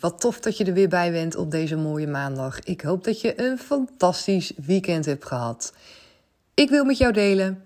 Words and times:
Wat 0.00 0.20
tof 0.20 0.40
dat 0.40 0.56
je 0.56 0.64
er 0.64 0.72
weer 0.72 0.88
bij 0.88 1.12
bent 1.12 1.36
op 1.36 1.50
deze 1.50 1.76
mooie 1.76 2.06
maandag. 2.06 2.60
Ik 2.60 2.80
hoop 2.80 3.04
dat 3.04 3.20
je 3.20 3.40
een 3.40 3.58
fantastisch 3.58 4.52
weekend 4.56 5.04
hebt 5.04 5.24
gehad. 5.24 5.72
Ik 6.54 6.70
wil 6.70 6.84
met 6.84 6.98
jou 6.98 7.12
delen 7.12 7.62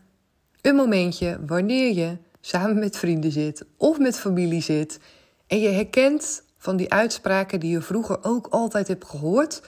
een 0.60 0.74
momentje 0.74 1.38
wanneer 1.46 1.94
je 1.94 2.16
samen 2.40 2.78
met 2.78 2.96
vrienden 2.96 3.32
zit 3.32 3.64
of 3.76 3.98
met 3.98 4.18
familie 4.18 4.62
zit 4.62 5.00
en 5.46 5.60
je 5.60 5.68
herkent 5.68 6.42
van 6.58 6.76
die 6.76 6.92
uitspraken 6.92 7.60
die 7.60 7.70
je 7.70 7.80
vroeger 7.80 8.18
ook 8.22 8.46
altijd 8.46 8.88
hebt 8.88 9.04
gehoord, 9.04 9.62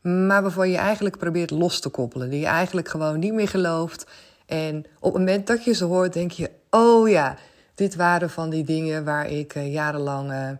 maar 0.00 0.42
waarvan 0.42 0.70
je 0.70 0.76
eigenlijk 0.76 1.18
probeert 1.18 1.50
los 1.50 1.80
te 1.80 1.88
koppelen, 1.88 2.30
die 2.30 2.40
je 2.40 2.46
eigenlijk 2.46 2.88
gewoon 2.88 3.18
niet 3.18 3.32
meer 3.32 3.48
gelooft. 3.48 4.06
En 4.46 4.84
op 4.98 5.12
het 5.12 5.22
moment 5.22 5.46
dat 5.46 5.64
je 5.64 5.72
ze 5.72 5.84
hoort, 5.84 6.12
denk 6.12 6.30
je: 6.30 6.50
oh 6.70 7.08
ja, 7.08 7.36
dit 7.74 7.94
waren 7.94 8.30
van 8.30 8.50
die 8.50 8.64
dingen 8.64 9.04
waar 9.04 9.30
ik 9.30 9.54
uh, 9.54 9.72
jarenlang 9.72 10.30
uh, 10.30 10.50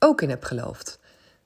ook 0.00 0.22
in 0.22 0.28
heb 0.30 0.44
geloofd. 0.44 0.98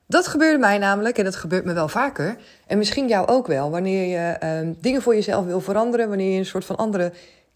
Dat 0.07 0.27
gebeurde 0.27 0.57
mij 0.57 0.77
namelijk, 0.77 1.17
en 1.17 1.23
dat 1.23 1.35
gebeurt 1.35 1.65
me 1.65 1.73
wel 1.73 1.87
vaker. 1.87 2.37
En 2.67 2.77
misschien 2.77 3.07
jou 3.07 3.27
ook 3.27 3.47
wel, 3.47 3.71
wanneer 3.71 4.07
je 4.07 4.37
uh, 4.63 4.69
dingen 4.79 5.01
voor 5.01 5.15
jezelf 5.15 5.45
wil 5.45 5.61
veranderen, 5.61 6.07
wanneer 6.07 6.31
je 6.31 6.39
een 6.39 6.45
soort 6.45 6.65
van 6.65 6.75
andere 6.75 7.13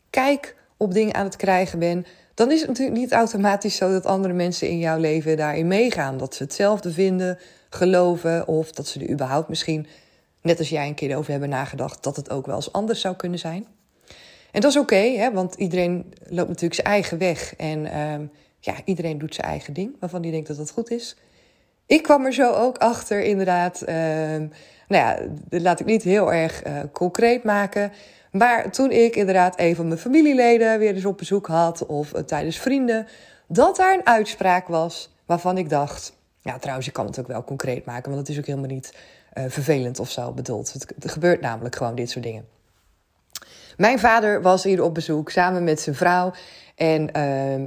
kijk 0.09 0.55
op 0.77 0.93
dingen 0.93 1.13
aan 1.13 1.25
het 1.25 1.35
krijgen 1.35 1.79
bent, 1.79 2.07
dan 2.33 2.51
is 2.51 2.59
het 2.59 2.69
natuurlijk 2.69 2.97
niet 2.97 3.11
automatisch 3.11 3.75
zo 3.75 3.91
dat 3.91 4.05
andere 4.05 4.33
mensen 4.33 4.69
in 4.69 4.79
jouw 4.79 4.97
leven 4.97 5.37
daarin 5.37 5.67
meegaan. 5.67 6.17
Dat 6.17 6.35
ze 6.35 6.43
hetzelfde 6.43 6.91
vinden, 6.91 7.39
geloven, 7.69 8.47
of 8.47 8.71
dat 8.71 8.87
ze 8.87 8.99
er 8.99 9.09
überhaupt 9.09 9.49
misschien, 9.49 9.87
net 10.41 10.59
als 10.59 10.69
jij 10.69 10.87
een 10.87 10.95
keer 10.95 11.17
over 11.17 11.31
hebben 11.31 11.49
nagedacht, 11.49 12.03
dat 12.03 12.15
het 12.15 12.29
ook 12.29 12.45
wel 12.45 12.55
eens 12.55 12.71
anders 12.71 13.01
zou 13.01 13.15
kunnen 13.15 13.39
zijn. 13.39 13.65
En 14.51 14.61
dat 14.61 14.71
is 14.71 14.77
oké, 14.77 14.95
okay, 14.95 15.31
want 15.31 15.55
iedereen 15.55 16.13
loopt 16.27 16.47
natuurlijk 16.47 16.73
zijn 16.73 16.87
eigen 16.87 17.17
weg. 17.17 17.55
En 17.55 17.79
uh, 17.79 18.27
ja, 18.59 18.73
iedereen 18.85 19.17
doet 19.17 19.35
zijn 19.35 19.47
eigen 19.47 19.73
ding, 19.73 19.95
waarvan 19.99 20.21
hij 20.21 20.31
denkt 20.31 20.47
dat 20.47 20.57
dat 20.57 20.71
goed 20.71 20.91
is. 20.91 21.15
Ik 21.85 22.03
kwam 22.03 22.25
er 22.25 22.33
zo 22.33 22.51
ook 22.51 22.77
achter, 22.77 23.21
inderdaad. 23.21 23.81
Uh, 23.81 23.87
nou 23.87 24.49
ja, 24.87 25.19
dat 25.49 25.61
laat 25.61 25.79
ik 25.79 25.85
niet 25.85 26.03
heel 26.03 26.33
erg 26.33 26.65
uh, 26.67 26.79
concreet 26.91 27.43
maken. 27.43 27.91
Maar 28.31 28.71
toen 28.71 28.91
ik 28.91 29.15
inderdaad 29.15 29.59
een 29.59 29.75
van 29.75 29.87
mijn 29.87 29.99
familieleden 29.99 30.79
weer 30.79 30.95
eens 30.95 31.05
op 31.05 31.17
bezoek 31.17 31.47
had, 31.47 31.85
of 31.85 32.13
uh, 32.13 32.21
tijdens 32.21 32.57
vrienden, 32.57 33.07
dat 33.47 33.75
daar 33.75 33.93
een 33.93 34.05
uitspraak 34.05 34.67
was 34.67 35.13
waarvan 35.25 35.57
ik 35.57 35.69
dacht. 35.69 36.13
Ja, 36.41 36.57
trouwens, 36.57 36.87
ik 36.87 36.93
kan 36.93 37.05
het 37.05 37.19
ook 37.19 37.27
wel 37.27 37.43
concreet 37.43 37.85
maken, 37.85 38.11
want 38.11 38.27
het 38.27 38.29
is 38.29 38.37
ook 38.37 38.45
helemaal 38.45 38.69
niet 38.69 38.93
uh, 39.33 39.43
vervelend 39.47 39.99
of 39.99 40.11
zo 40.11 40.31
bedoeld. 40.31 40.73
Het 40.73 41.11
gebeurt 41.11 41.41
namelijk 41.41 41.75
gewoon 41.75 41.95
dit 41.95 42.09
soort 42.09 42.25
dingen. 42.25 42.45
Mijn 43.79 43.99
vader 43.99 44.41
was 44.41 44.63
hier 44.63 44.83
op 44.83 44.93
bezoek 44.93 45.29
samen 45.29 45.63
met 45.63 45.81
zijn 45.81 45.95
vrouw. 45.95 46.31
En 46.75 47.01
uh, 47.01 47.09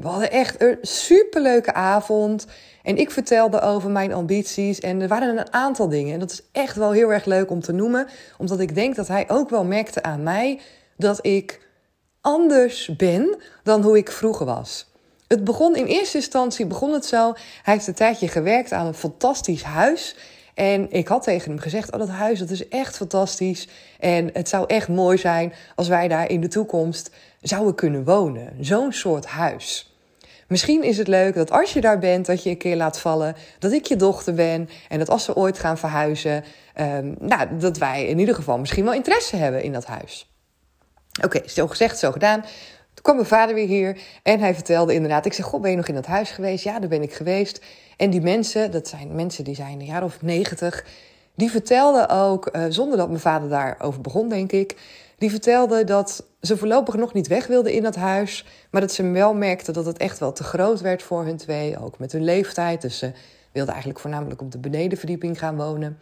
we 0.00 0.08
hadden 0.08 0.30
echt 0.30 0.62
een 0.62 0.78
superleuke 0.82 1.74
avond. 1.74 2.46
En 2.82 2.96
ik 2.96 3.10
vertelde 3.10 3.60
over 3.60 3.90
mijn 3.90 4.12
ambities. 4.12 4.80
En 4.80 5.00
er 5.00 5.08
waren 5.08 5.38
een 5.38 5.52
aantal 5.52 5.88
dingen. 5.88 6.12
En 6.12 6.18
dat 6.18 6.30
is 6.30 6.42
echt 6.52 6.76
wel 6.76 6.92
heel 6.92 7.12
erg 7.12 7.24
leuk 7.24 7.50
om 7.50 7.60
te 7.60 7.72
noemen. 7.72 8.06
Omdat 8.38 8.60
ik 8.60 8.74
denk 8.74 8.96
dat 8.96 9.08
hij 9.08 9.24
ook 9.28 9.50
wel 9.50 9.64
merkte 9.64 10.02
aan 10.02 10.22
mij 10.22 10.60
dat 10.96 11.26
ik 11.26 11.68
anders 12.20 12.96
ben 12.96 13.36
dan 13.62 13.82
hoe 13.82 13.96
ik 13.96 14.10
vroeger 14.10 14.46
was. 14.46 14.86
Het 15.28 15.44
begon 15.44 15.76
in 15.76 15.86
eerste 15.86 16.16
instantie 16.16 16.66
begon 16.66 16.92
het 16.92 17.06
zo. 17.06 17.32
Hij 17.62 17.74
heeft 17.74 17.86
een 17.86 17.94
tijdje 17.94 18.28
gewerkt 18.28 18.72
aan 18.72 18.86
een 18.86 18.94
fantastisch 18.94 19.62
huis. 19.62 20.16
En 20.54 20.90
ik 20.90 21.08
had 21.08 21.22
tegen 21.22 21.50
hem 21.50 21.60
gezegd: 21.60 21.92
Oh, 21.92 21.98
dat 21.98 22.08
huis 22.08 22.38
dat 22.38 22.50
is 22.50 22.68
echt 22.68 22.96
fantastisch. 22.96 23.68
En 23.98 24.30
het 24.32 24.48
zou 24.48 24.64
echt 24.66 24.88
mooi 24.88 25.18
zijn 25.18 25.52
als 25.74 25.88
wij 25.88 26.08
daar 26.08 26.30
in 26.30 26.40
de 26.40 26.48
toekomst 26.48 27.10
zouden 27.40 27.74
kunnen 27.74 28.04
wonen. 28.04 28.56
Zo'n 28.60 28.92
soort 28.92 29.26
huis. 29.26 29.96
Misschien 30.48 30.82
is 30.82 30.98
het 30.98 31.08
leuk 31.08 31.34
dat 31.34 31.50
als 31.50 31.72
je 31.72 31.80
daar 31.80 31.98
bent, 31.98 32.26
dat 32.26 32.42
je 32.42 32.50
een 32.50 32.56
keer 32.56 32.76
laat 32.76 33.00
vallen 33.00 33.36
dat 33.58 33.72
ik 33.72 33.86
je 33.86 33.96
dochter 33.96 34.34
ben. 34.34 34.68
En 34.88 34.98
dat 34.98 35.10
als 35.10 35.24
ze 35.24 35.36
ooit 35.36 35.58
gaan 35.58 35.78
verhuizen, 35.78 36.44
um, 36.80 37.16
nou, 37.18 37.58
dat 37.58 37.78
wij 37.78 38.06
in 38.06 38.18
ieder 38.18 38.34
geval 38.34 38.58
misschien 38.58 38.84
wel 38.84 38.94
interesse 38.94 39.36
hebben 39.36 39.62
in 39.62 39.72
dat 39.72 39.84
huis. 39.84 40.30
Oké, 41.24 41.48
zo 41.48 41.66
gezegd, 41.66 41.98
zo 41.98 42.12
gedaan. 42.12 42.44
Toen 43.02 43.14
kwam 43.14 43.26
mijn 43.26 43.40
vader 43.40 43.54
weer 43.54 43.66
hier 43.66 44.00
en 44.22 44.40
hij 44.40 44.54
vertelde 44.54 44.94
inderdaad. 44.94 45.26
Ik 45.26 45.32
zeg, 45.32 45.44
goh, 45.44 45.60
ben 45.60 45.70
je 45.70 45.76
nog 45.76 45.88
in 45.88 45.94
dat 45.94 46.06
huis 46.06 46.30
geweest? 46.30 46.64
Ja, 46.64 46.78
daar 46.78 46.88
ben 46.88 47.02
ik 47.02 47.12
geweest. 47.12 47.64
En 47.96 48.10
die 48.10 48.20
mensen, 48.20 48.70
dat 48.70 48.88
zijn 48.88 49.14
mensen 49.14 49.44
die 49.44 49.54
zijn 49.54 49.80
een 49.80 49.86
jaar 49.86 50.04
of 50.04 50.22
negentig... 50.22 50.84
die 51.34 51.50
vertelden 51.50 52.08
ook, 52.08 52.48
uh, 52.52 52.64
zonder 52.68 52.98
dat 52.98 53.08
mijn 53.08 53.20
vader 53.20 53.48
daarover 53.48 54.00
begon, 54.00 54.28
denk 54.28 54.52
ik... 54.52 54.76
die 55.18 55.30
vertelden 55.30 55.86
dat 55.86 56.24
ze 56.40 56.56
voorlopig 56.56 56.94
nog 56.94 57.12
niet 57.12 57.26
weg 57.26 57.46
wilden 57.46 57.72
in 57.72 57.82
dat 57.82 57.96
huis... 57.96 58.46
maar 58.70 58.80
dat 58.80 58.92
ze 58.92 59.10
wel 59.10 59.34
merkten 59.34 59.72
dat 59.72 59.86
het 59.86 59.98
echt 59.98 60.18
wel 60.18 60.32
te 60.32 60.44
groot 60.44 60.80
werd 60.80 61.02
voor 61.02 61.24
hun 61.24 61.36
twee. 61.36 61.78
Ook 61.78 61.98
met 61.98 62.12
hun 62.12 62.24
leeftijd. 62.24 62.82
Dus 62.82 62.98
ze 62.98 63.12
wilden 63.52 63.72
eigenlijk 63.72 64.02
voornamelijk 64.02 64.40
op 64.40 64.52
de 64.52 64.58
benedenverdieping 64.58 65.38
gaan 65.38 65.56
wonen... 65.56 65.98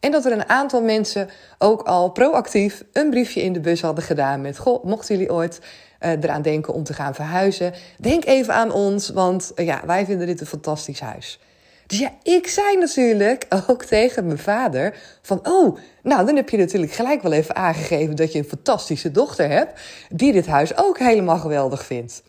En 0.00 0.10
dat 0.10 0.24
er 0.24 0.32
een 0.32 0.48
aantal 0.48 0.82
mensen 0.82 1.28
ook 1.58 1.82
al 1.82 2.10
proactief 2.10 2.84
een 2.92 3.10
briefje 3.10 3.42
in 3.42 3.52
de 3.52 3.60
bus 3.60 3.80
hadden 3.80 4.04
gedaan 4.04 4.40
met: 4.40 4.58
Goh, 4.58 4.84
mochten 4.84 5.14
jullie 5.14 5.32
ooit 5.32 5.60
uh, 6.00 6.10
eraan 6.10 6.42
denken 6.42 6.74
om 6.74 6.84
te 6.84 6.92
gaan 6.92 7.14
verhuizen, 7.14 7.74
denk 7.98 8.24
even 8.24 8.54
aan 8.54 8.72
ons, 8.72 9.08
want 9.08 9.52
uh, 9.56 9.66
ja, 9.66 9.82
wij 9.86 10.04
vinden 10.04 10.26
dit 10.26 10.40
een 10.40 10.46
fantastisch 10.46 11.00
huis. 11.00 11.38
Dus 11.86 11.98
ja, 11.98 12.10
ik 12.22 12.46
zei 12.46 12.76
natuurlijk 12.76 13.46
ook 13.66 13.84
tegen 13.84 14.26
mijn 14.26 14.38
vader 14.38 14.96
van, 15.22 15.40
oh, 15.48 15.78
nou 16.02 16.26
dan 16.26 16.36
heb 16.36 16.48
je 16.48 16.56
natuurlijk 16.56 16.92
gelijk 16.92 17.22
wel 17.22 17.32
even 17.32 17.56
aangegeven 17.56 18.16
dat 18.16 18.32
je 18.32 18.38
een 18.38 18.44
fantastische 18.44 19.10
dochter 19.10 19.48
hebt 19.48 19.80
die 20.08 20.32
dit 20.32 20.46
huis 20.46 20.76
ook 20.76 20.98
helemaal 20.98 21.38
geweldig 21.38 21.84
vindt. 21.84 22.22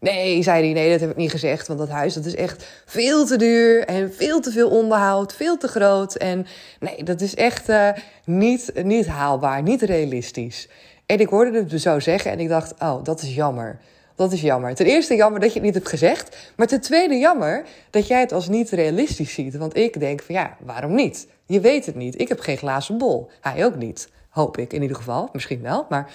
Nee, 0.00 0.42
zei 0.42 0.64
hij, 0.64 0.72
nee, 0.72 0.90
dat 0.90 1.00
heb 1.00 1.10
ik 1.10 1.16
niet 1.16 1.30
gezegd. 1.30 1.66
Want 1.66 1.78
dat 1.78 1.88
huis 1.88 2.14
dat 2.14 2.24
is 2.24 2.34
echt 2.34 2.66
veel 2.84 3.26
te 3.26 3.36
duur 3.36 3.84
en 3.84 4.14
veel 4.14 4.40
te 4.40 4.50
veel 4.50 4.70
onderhoud, 4.70 5.34
veel 5.34 5.56
te 5.56 5.68
groot. 5.68 6.14
En 6.14 6.46
nee, 6.80 7.02
dat 7.02 7.20
is 7.20 7.34
echt 7.34 7.68
uh, 7.68 7.90
niet, 8.24 8.72
niet 8.82 9.06
haalbaar, 9.06 9.62
niet 9.62 9.82
realistisch. 9.82 10.68
En 11.06 11.20
ik 11.20 11.28
hoorde 11.28 11.58
het 11.58 11.80
zo 11.80 12.00
zeggen 12.00 12.30
en 12.30 12.40
ik 12.40 12.48
dacht, 12.48 12.74
oh, 12.78 13.04
dat 13.04 13.22
is 13.22 13.34
jammer. 13.34 13.78
Dat 14.14 14.32
is 14.32 14.40
jammer. 14.40 14.74
Ten 14.74 14.86
eerste 14.86 15.14
jammer 15.14 15.40
dat 15.40 15.48
je 15.48 15.54
het 15.54 15.64
niet 15.64 15.74
hebt 15.74 15.88
gezegd. 15.88 16.36
Maar 16.56 16.66
ten 16.66 16.80
tweede 16.80 17.18
jammer 17.18 17.64
dat 17.90 18.06
jij 18.06 18.20
het 18.20 18.32
als 18.32 18.48
niet 18.48 18.70
realistisch 18.70 19.32
ziet. 19.32 19.56
Want 19.56 19.76
ik 19.76 20.00
denk 20.00 20.22
van 20.22 20.34
ja, 20.34 20.56
waarom 20.60 20.94
niet? 20.94 21.26
Je 21.46 21.60
weet 21.60 21.86
het 21.86 21.94
niet. 21.94 22.20
Ik 22.20 22.28
heb 22.28 22.40
geen 22.40 22.56
glazen 22.56 22.98
bol. 22.98 23.30
Hij 23.40 23.64
ook 23.64 23.76
niet. 23.76 24.08
Hoop 24.28 24.58
ik 24.58 24.72
in 24.72 24.82
ieder 24.82 24.96
geval. 24.96 25.28
Misschien 25.32 25.62
wel. 25.62 25.86
Maar 25.88 26.10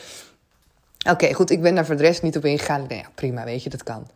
oké, 1.10 1.34
goed. 1.34 1.50
Ik 1.50 1.62
ben 1.62 1.76
daar 1.76 1.86
voor 1.86 1.98
de 1.98 2.04
rest 2.04 2.22
niet 2.22 2.38
op 2.38 2.46
ingegaan. 2.46 2.82
Nou 2.82 2.96
ja, 2.96 3.10
prima, 3.16 3.44
weet 3.44 3.64
je, 3.64 3.70
dat 3.70 3.84
kan. 3.84 4.08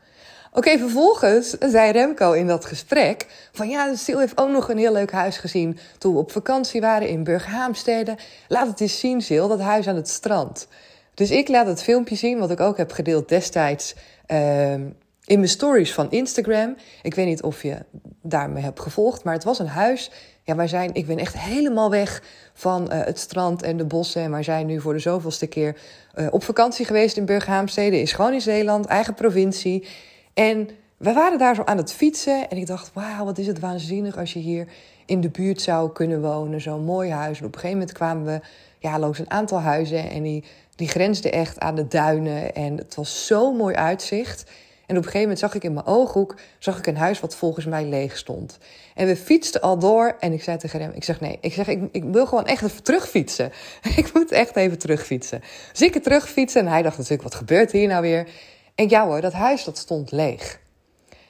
Oké, 0.56 0.78
vervolgens 0.78 1.50
zei 1.50 1.92
Remco 1.92 2.32
in 2.32 2.48
dat 2.48 2.66
gesprek 2.66 3.26
van 3.52 3.70
ja, 3.70 3.96
Sil 4.04 4.20
heeft 4.20 4.38
ook 4.38 4.50
nog 4.50 4.70
een 4.70 4.78
heel 4.78 4.94
leuk 4.94 5.12
huis 5.12 5.38
gezien 5.38 5.78
toen 5.98 6.14
we 6.14 6.20
op 6.20 6.32
vakantie 6.32 6.82
waren 6.82 7.08
in 7.08 7.24
Burghaamstede. 7.24 8.18
Laat 8.48 8.68
het 8.68 8.82
eens 8.82 9.00
zien, 9.00 9.22
Sil, 9.28 9.48
dat 9.48 9.60
huis 9.60 9.88
aan 9.88 9.96
het 9.96 10.10
strand. 10.10 10.68
Dus 11.14 11.32
ik 11.32 11.48
laat 11.48 11.68
het 11.68 11.82
filmpje 11.82 12.16
zien, 12.16 12.40
wat 12.40 12.52
ik 12.52 12.60
ook 12.60 12.78
heb 12.78 12.92
gedeeld 12.92 13.30
destijds 13.30 13.96
uh, 14.28 14.74
in 14.74 14.94
mijn 15.26 15.48
stories 15.48 15.94
van 15.94 16.12
Instagram. 16.12 16.76
Ik 17.02 17.16
weet 17.16 17.26
niet 17.26 17.44
of 17.44 17.64
je 17.64 17.78
daarmee 18.22 18.64
hebt 18.64 18.80
gevolgd, 18.80 19.24
maar 19.24 19.34
het 19.34 19.44
was 19.44 19.60
een 19.60 19.68
huis. 19.68 20.12
Ja, 20.46 20.56
wij 20.56 20.68
zijn, 20.68 20.94
ik 20.94 21.06
ben 21.06 21.18
echt 21.18 21.40
helemaal 21.40 21.90
weg 21.90 22.24
van 22.54 22.94
uh, 22.94 23.04
het 23.04 23.20
strand 23.20 23.64
en 23.64 23.78
de 23.78 23.86
bossen. 23.86 24.22
En 24.22 24.32
wij 24.32 24.44
zijn 24.44 24.66
nu 24.66 24.82
voor 24.82 24.94
de 24.94 25.00
zoveelste 25.00 25.48
keer 25.48 25.78
uh, 26.16 26.28
op 26.32 26.44
vakantie 26.44 26.86
geweest 26.86 27.18
in 27.18 27.26
Burghaamstede. 27.26 28.02
Is 28.02 28.14
gewoon 28.14 28.34
in 28.34 28.42
Zeeland, 28.42 28.86
eigen 28.86 29.14
provincie. 29.14 29.88
En 30.34 30.70
we 30.98 31.14
waren 31.14 31.38
daar 31.38 31.56
zo 31.56 31.64
aan 31.64 31.78
het 31.78 31.94
fietsen 31.94 32.50
en 32.50 32.58
ik 32.58 32.68
dacht, 32.68 32.92
wauw, 32.94 33.26
wat 33.26 33.38
is 33.38 33.48
het 33.48 33.60
waanzinnig 33.60 34.18
als 34.18 34.34
je 34.34 34.40
hier 34.40 34.68
in 35.06 35.22
de 35.22 35.30
buurt 35.30 35.62
zou 35.62 35.92
kunnen 35.92 36.22
wonen. 36.22 36.62
Zo'n 36.62 36.84
mooi 36.84 37.12
huis. 37.12 37.40
En 37.40 37.46
op 37.46 37.54
een 37.54 37.60
gegeven 37.60 37.80
moment 37.80 37.98
kwamen 37.98 38.26
we 38.26 38.40
ja, 38.80 39.00
langs 39.00 39.20
een 39.20 39.32
aantal 39.32 39.60
huizen 39.60 40.10
en 40.10 40.24
die, 40.24 40.44
die 40.76 40.88
grensden 40.88 41.32
echt 41.32 41.60
aan 41.60 41.76
de 41.76 41.88
duinen. 41.88 42.56
En 42.56 42.78
het 42.78 42.96
was 42.96 43.28
zo'n 43.28 43.56
mooi 43.56 43.76
uitzicht. 43.76 44.52
En 44.88 44.98
op 44.98 45.04
een 45.04 45.04
gegeven 45.04 45.22
moment 45.22 45.40
zag 45.40 45.54
ik 45.54 45.64
in 45.64 45.74
mijn 45.74 45.86
ooghoek 45.86 46.36
zag 46.60 46.78
ik 46.78 46.88
een 46.88 46.98
huis 46.98 47.20
wat 47.20 47.36
volgens 47.36 47.66
mij 47.66 47.86
leeg 47.86 48.18
stond. 48.18 48.58
En 48.96 49.08
we 49.08 49.16
fietsten 49.16 49.62
al 49.62 49.80
door 49.80 50.16
en 50.20 50.34
ik 50.34 50.44
zei 50.44 50.58
tegen 50.58 50.82
hem, 50.82 50.92
ik 50.94 51.04
zeg 51.04 51.20
nee, 51.20 51.38
ik 51.42 51.54
zeg 51.54 51.68
ik, 51.68 51.90
ik 51.92 52.04
wil 52.04 52.26
gewoon 52.26 52.46
echt 52.46 52.64
even 52.64 52.84
terugfietsen. 52.84 53.52
ik 53.96 54.14
moet 54.14 54.32
echt 54.32 54.56
even 54.56 54.78
terugfietsen. 54.78 55.42
Dus 55.72 55.82
ik 55.82 56.04
terugfietsen 56.04 56.62
en 56.62 56.68
hij 56.68 56.82
dacht 56.82 56.98
natuurlijk, 56.98 57.24
wat 57.24 57.36
gebeurt 57.36 57.72
hier 57.72 57.88
nou 57.88 58.02
weer? 58.02 58.28
En 58.76 58.90
ja 58.90 59.06
hoor, 59.06 59.22
dat 59.22 59.34
huis 59.34 59.64
dat 59.64 59.78
stond 59.78 60.12
leeg. 60.12 60.60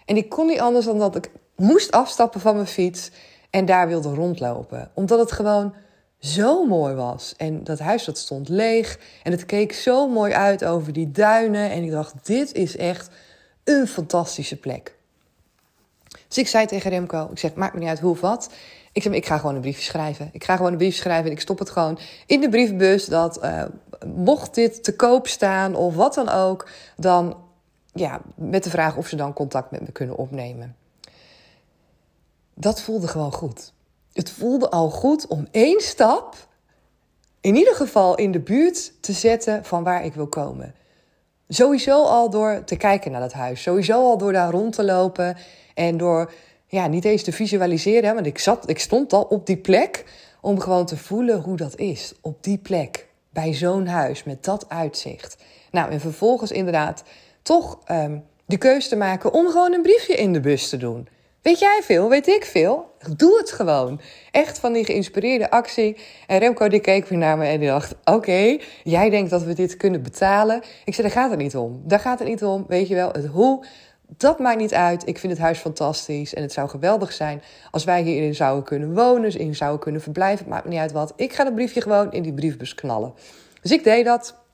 En 0.06 0.18
ik 0.18 0.30
kon 0.30 0.48
niet 0.48 0.60
anders 0.60 0.86
dan 0.86 1.00
dat 1.00 1.16
ik 1.16 1.30
moest 1.56 1.92
afstappen 1.92 2.42
van 2.42 2.56
mijn 2.56 2.68
fiets 2.68 3.12
en 3.50 3.66
daar 3.66 3.88
wilde 3.88 4.14
rondlopen. 4.14 4.92
Omdat 4.94 5.20
het 5.20 5.32
gewoon 5.32 5.74
zo 6.20 6.66
mooi 6.66 6.94
was. 6.94 7.34
En 7.38 7.64
dat 7.64 7.80
huis 7.80 8.06
dat 8.06 8.18
stond 8.18 8.50
leeg 8.50 9.00
en 9.24 9.32
het 9.32 9.46
keek 9.46 9.74
zo 9.74 10.08
mooi 10.08 10.34
uit 10.34 10.66
over 10.66 10.94
die 10.94 11.12
duinen. 11.12 11.72
En 11.72 11.84
ik 11.84 11.92
dacht, 11.92 12.14
dit 12.24 12.54
is 12.54 12.78
echt 12.78 13.10
een 13.66 13.88
fantastische 13.88 14.58
plek. 14.58 14.96
Dus 16.28 16.38
ik 16.38 16.48
zei 16.48 16.66
tegen 16.66 16.92
Remco, 16.92 17.28
ik 17.32 17.40
zeg, 17.40 17.54
maakt 17.54 17.74
me 17.74 17.80
niet 17.80 17.90
uit 17.90 18.00
hoe 18.00 18.12
of 18.12 18.22
wat. 18.22 18.50
Ik 18.92 19.04
zeg, 19.04 19.14
ik 19.14 19.26
ga 19.26 19.38
gewoon 19.38 19.56
een 19.56 19.62
briefje 19.62 19.84
schrijven. 19.84 20.30
Ik 20.32 20.44
ga 20.44 20.56
gewoon 20.56 20.72
een 20.72 20.78
briefje 20.78 21.02
schrijven 21.02 21.26
en 21.26 21.32
ik 21.32 21.42
stop 21.42 21.60
het 21.60 21.70
gewoon 21.70 22.00
in 22.26 22.42
de 22.42 22.50
briefbus. 22.50 23.06
Dat 23.06 23.44
uh, 23.44 23.64
mocht 24.06 24.56
dit 24.56 24.84
te 24.84 24.96
koop 24.96 25.28
staan 25.28 25.76
of 25.76 25.96
wat 25.96 26.14
dan 26.14 26.30
ook, 26.30 26.70
dan 26.98 27.38
ja, 27.94 28.22
met 28.36 28.64
de 28.64 28.70
vraag 28.70 28.98
of 28.98 29.08
ze 29.08 29.16
dan 29.16 29.34
contact 29.34 29.72
met 29.72 29.82
me 29.82 29.92
kunnen 29.92 30.16
opnemen. 30.16 30.76
Dat 32.54 32.82
voelde 32.82 33.08
gewoon 33.08 33.34
goed. 33.34 33.74
Het 34.14 34.30
voelde 34.30 34.70
al 34.70 34.90
goed 34.90 35.28
om 35.28 35.48
één 35.52 35.82
stap, 35.82 36.36
in 37.42 37.56
ieder 37.56 37.76
geval 37.76 38.16
in 38.16 38.32
de 38.32 38.40
buurt, 38.40 39.02
te 39.02 39.14
zetten 39.14 39.66
van 39.66 39.84
waar 39.84 40.06
ik 40.06 40.14
wil 40.14 40.28
komen. 40.28 40.76
Sowieso 41.48 42.04
al 42.04 42.30
door 42.30 42.64
te 42.64 42.76
kijken 42.76 43.12
naar 43.12 43.22
dat 43.22 43.34
huis. 43.34 43.62
Sowieso 43.62 43.94
al 43.94 44.18
door 44.18 44.34
daar 44.34 44.52
rond 44.52 44.74
te 44.74 44.84
lopen. 44.84 45.38
En 45.74 45.98
door 45.98 46.32
ja, 46.68 46.88
niet 46.88 47.06
eens 47.06 47.24
te 47.24 47.32
visualiseren. 47.32 48.14
Want 48.14 48.26
ik, 48.26 48.40
zat, 48.40 48.70
ik 48.70 48.80
stond 48.80 49.14
al 49.14 49.24
op 49.24 49.46
die 49.46 49.58
plek. 49.58 50.06
Om 50.42 50.60
gewoon 50.60 50.86
te 50.86 50.98
voelen 50.98 51.42
hoe 51.42 51.58
dat 51.58 51.76
is. 51.76 52.14
Op 52.22 52.44
die 52.44 52.58
plek. 52.58 53.08
Bij 53.30 53.54
zo'n 53.54 53.88
huis. 53.88 54.24
Met 54.24 54.44
dat 54.44 54.70
uitzicht. 54.70 55.38
Nou, 55.72 55.92
en 55.92 56.00
vervolgens 56.00 56.52
inderdaad 56.52 57.04
toch 57.42 57.80
um, 57.92 58.24
de 58.46 58.58
keuze 58.58 58.90
te 58.90 58.96
maken 58.96 59.34
om 59.34 59.48
gewoon 59.48 59.74
een 59.74 59.82
briefje 59.82 60.16
in 60.16 60.34
de 60.34 60.40
bus 60.40 60.70
te 60.70 60.78
doen. 60.78 61.08
Weet 61.46 61.60
jij 61.60 61.80
veel? 61.84 62.10
Weet 62.10 62.28
ik 62.28 62.46
veel? 62.46 62.92
Doe 63.16 63.38
het 63.38 63.52
gewoon. 63.52 64.02
Echt 64.32 64.60
van 64.60 64.74
die 64.74 64.86
geïnspireerde 64.86 65.52
actie. 65.52 65.98
En 66.28 66.40
Remco 66.40 66.68
die 66.68 66.80
keek 66.80 67.08
weer 67.08 67.18
naar 67.18 67.38
me 67.38 67.46
en 67.46 67.60
die 67.60 67.70
dacht... 67.70 67.96
Oké, 68.04 68.58
jij 68.84 69.10
denkt 69.10 69.30
dat 69.30 69.44
we 69.44 69.54
dit 69.54 69.78
kunnen 69.78 70.04
betalen. 70.04 70.62
Ik 70.86 70.94
zei, 70.94 71.08
daar 71.08 71.18
gaat 71.18 71.30
het 71.30 71.40
niet 71.40 71.56
om. 71.56 71.82
Daar 71.84 72.00
gaat 72.00 72.20
het 72.20 72.28
niet 72.28 72.44
om. 72.44 72.66
Weet 72.68 72.88
je 72.88 72.96
wel, 72.96 73.12
het 73.12 73.26
hoe... 73.26 73.66
Dat 74.08 74.40
maakt 74.40 74.58
niet 74.58 74.74
uit. 74.74 75.08
Ik 75.08 75.18
vind 75.18 75.34
het 75.34 75.42
huis 75.42 75.60
fantastisch. 75.60 76.34
En 76.34 76.42
het 76.42 76.52
zou 76.52 76.70
geweldig 76.70 77.12
zijn 77.12 77.42
als 77.72 77.84
wij 77.84 78.02
hierin 78.02 78.36
zouden 78.36 78.64
kunnen 78.64 78.94
wonen. 78.94 79.40
In 79.40 79.56
zouden 79.56 79.80
kunnen 79.80 80.02
verblijven. 80.02 80.46
Het 80.46 80.54
maakt 80.54 80.64
me 80.64 80.70
niet 80.70 80.80
uit 80.80 80.92
wat. 80.92 81.14
Ik 81.16 81.34
ga 81.34 81.46
het 81.46 81.56
briefje 81.56 81.82
gewoon 81.82 82.12
in 82.12 82.24
die 82.24 82.34
briefbus 82.34 82.76
knallen. 82.76 83.14
Dus 83.62 83.72
ik 83.72 83.84
deed 83.84 84.06
dat. 84.06 84.45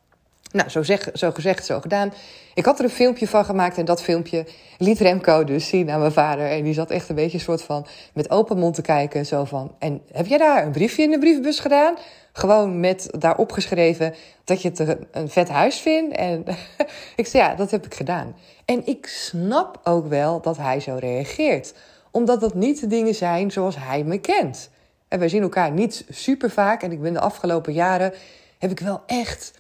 Nou, 0.52 0.70
zo, 0.70 0.84
zeg, 0.84 1.10
zo 1.14 1.32
gezegd, 1.32 1.66
zo 1.66 1.80
gedaan. 1.80 2.14
Ik 2.54 2.66
had 2.66 2.80
er 2.80 2.86
een 2.86 2.92
filmpje 2.92 3.28
van 3.28 3.46
gemaakt 3.46 3.78
en 3.78 3.86
dat 3.86 4.02
filmpje 4.02 4.46
liet 4.78 5.00
Remco 5.00 5.44
dus 5.44 5.68
zien 5.68 5.90
aan 5.90 6.00
mijn 6.00 6.12
vader. 6.12 6.50
En 6.50 6.64
die 6.64 6.74
zat 6.74 6.92
echt 6.92 7.10
een 7.10 7.16
beetje 7.16 7.40
soort 7.40 7.62
van 7.62 7.86
met 8.14 8.30
open 8.30 8.58
mond 8.58 8.76
te 8.76 8.82
kijken. 8.82 9.26
Zo 9.26 9.44
van, 9.44 9.76
en 9.80 10.02
heb 10.12 10.28
jij 10.28 10.38
daar 10.38 10.66
een 10.66 10.72
briefje 10.72 11.04
in 11.04 11.12
de 11.12 11.20
brievenbus 11.20 11.60
gedaan? 11.60 11.96
Gewoon 12.34 12.80
met 12.80 13.08
daarop 13.20 13.52
geschreven 13.52 14.14
dat 14.44 14.62
je 14.62 14.70
het 14.70 14.98
een 15.12 15.30
vet 15.30 15.50
huis 15.50 15.80
vindt. 15.80 16.16
En 16.16 16.46
ik 17.16 17.28
zei, 17.28 17.44
ja, 17.44 17.56
dat 17.56 17.72
heb 17.72 17.86
ik 17.86 17.94
gedaan. 17.94 18.36
En 18.66 18.88
ik 18.88 19.06
snap 19.08 19.80
ook 19.84 20.08
wel 20.08 20.42
dat 20.42 20.58
hij 20.58 20.80
zo 20.80 20.98
reageert. 21.00 21.74
Omdat 22.12 22.42
dat 22.42 22.54
niet 22.54 22.80
de 22.80 22.88
dingen 22.88 23.16
zijn 23.16 23.52
zoals 23.52 23.76
hij 23.80 24.04
me 24.04 24.18
kent. 24.18 24.70
En 25.08 25.20
wij 25.20 25.30
zien 25.30 25.42
elkaar 25.42 25.72
niet 25.72 26.06
super 26.10 26.50
vaak. 26.50 26.84
En 26.84 26.92
ik 26.92 27.02
ben 27.02 27.14
de 27.14 27.20
afgelopen 27.20 27.74
jaren, 27.74 28.14
heb 28.58 28.72
ik 28.72 28.80
wel 28.80 29.02
echt 29.06 29.54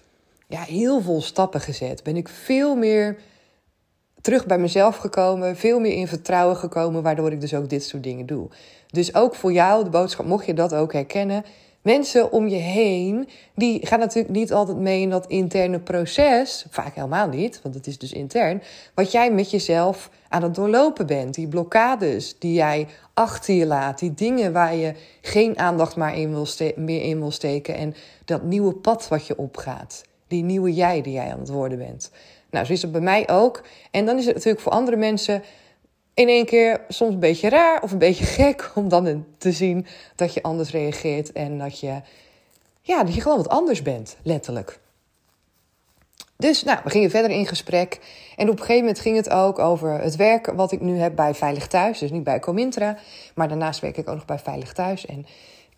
ja, 0.52 0.62
heel 0.62 1.02
veel 1.02 1.22
stappen 1.22 1.62
gezet. 1.62 2.04
Ben 2.04 2.16
ik 2.16 2.30
veel 2.30 2.76
meer 2.76 3.18
terug 4.22 4.46
bij 4.46 4.58
mezelf 4.58 4.98
gekomen, 4.98 5.56
veel 5.56 5.80
meer 5.80 5.94
in 5.94 6.08
vertrouwen 6.08 6.58
gekomen, 6.58 7.04
waardoor 7.04 7.32
ik 7.32 7.42
dus 7.42 7.54
ook 7.54 7.70
dit 7.70 7.84
soort 7.84 8.04
dingen 8.04 8.26
doe. 8.26 8.48
Dus 8.88 9.16
ook 9.16 9.36
voor 9.36 9.52
jou, 9.52 9.84
de 9.84 9.90
boodschap, 9.90 10.26
mocht 10.26 10.46
je 10.46 10.54
dat 10.54 10.74
ook 10.74 10.94
herkennen. 10.94 11.46
Mensen 11.82 12.32
om 12.32 12.48
je 12.48 12.58
heen, 12.58 13.30
die 13.56 13.86
gaan 13.86 14.00
natuurlijk 14.00 14.34
niet 14.34 14.54
altijd 14.54 14.78
mee 14.78 15.02
in 15.02 15.10
dat 15.10 15.28
interne 15.28 15.80
proces. 15.80 16.66
Vaak 16.70 16.96
helemaal 16.96 17.28
niet, 17.28 17.60
want 17.64 17.76
het 17.76 17.88
is 17.88 17.98
dus 17.98 18.12
intern. 18.12 18.62
Wat 18.94 19.12
jij 19.12 19.32
met 19.32 19.52
jezelf 19.52 20.10
aan 20.30 20.44
het 20.44 20.56
doorlopen 20.56 21.06
bent. 21.06 21.34
Die 21.34 21.48
blokkades 21.48 22.40
die 22.40 22.54
jij 22.54 22.88
achter 23.14 23.54
je 23.54 23.66
laat. 23.66 24.00
Die 24.00 24.14
dingen 24.14 24.54
waar 24.54 24.76
je 24.76 24.94
geen 25.22 25.60
aandacht 25.60 25.96
maar 25.96 26.18
in 26.18 26.30
wil 26.32 26.48
meer 26.76 27.02
in 27.02 27.20
wil 27.20 27.32
steken. 27.32 27.76
En 27.76 27.94
dat 28.26 28.44
nieuwe 28.44 28.74
pad 28.74 29.08
wat 29.08 29.28
je 29.28 29.38
opgaat 29.38 30.10
die 30.32 30.44
nieuwe 30.44 30.74
jij 30.74 31.02
die 31.02 31.14
jij 31.14 31.32
aan 31.32 31.40
het 31.40 31.50
worden 31.50 31.78
bent. 31.78 32.12
Nou, 32.50 32.66
zo 32.66 32.74
is 32.74 32.82
het 32.82 32.92
bij 32.92 33.02
mij 33.02 33.30
ook. 33.30 33.64
En 33.92 34.06
dan 34.06 34.18
is 34.18 34.26
het 34.26 34.36
natuurlijk 34.36 34.64
voor 34.64 34.72
andere 34.72 34.98
mensen 34.98 35.44
in 36.14 36.28
één 36.28 36.46
keer 36.46 36.82
soms 36.88 37.14
een 37.14 37.20
beetje 37.20 37.50
raar 37.50 37.82
of 37.82 37.92
een 37.92 37.98
beetje 37.98 38.26
gek 38.42 38.72
om 38.76 38.90
dan 38.90 39.26
te 39.38 39.52
zien 39.52 39.86
dat 40.16 40.34
je 40.34 40.44
anders 40.44 40.72
reageert 40.72 41.32
en 41.32 41.58
dat 41.58 41.80
je, 41.80 42.02
ja, 42.82 43.04
dat 43.04 43.16
je 43.16 43.22
gewoon 43.22 43.38
wat 43.38 43.50
anders 43.50 43.82
bent, 43.82 44.18
letterlijk. 44.24 44.80
Dus 46.38 46.64
nou, 46.64 46.80
we 46.84 46.90
gingen 46.90 47.10
verder 47.10 47.32
in 47.32 47.48
gesprek. 47.48 48.00
En 48.36 48.50
op 48.50 48.54
een 48.54 48.60
gegeven 48.60 48.80
moment 48.80 49.00
ging 49.00 49.16
het 49.16 49.30
ook 49.30 49.60
over 49.60 50.02
het 50.02 50.16
werk 50.16 50.46
wat 50.46 50.72
ik 50.72 50.82
nu 50.82 50.98
heb 50.98 51.16
bij 51.16 51.34
Veilig 51.34 51.68
Thuis. 51.68 52.00
Dus 52.00 52.12
niet 52.12 52.24
bij 52.24 52.40
Comintra, 52.40 52.98
maar 53.36 53.48
daarnaast 53.48 53.80
werk 53.80 53.98
ik 53.98 54.10
ook 54.10 54.16
nog 54.16 54.26
bij 54.26 54.40
Veilig 54.40 54.74
Thuis. 54.74 55.06
En 55.06 55.26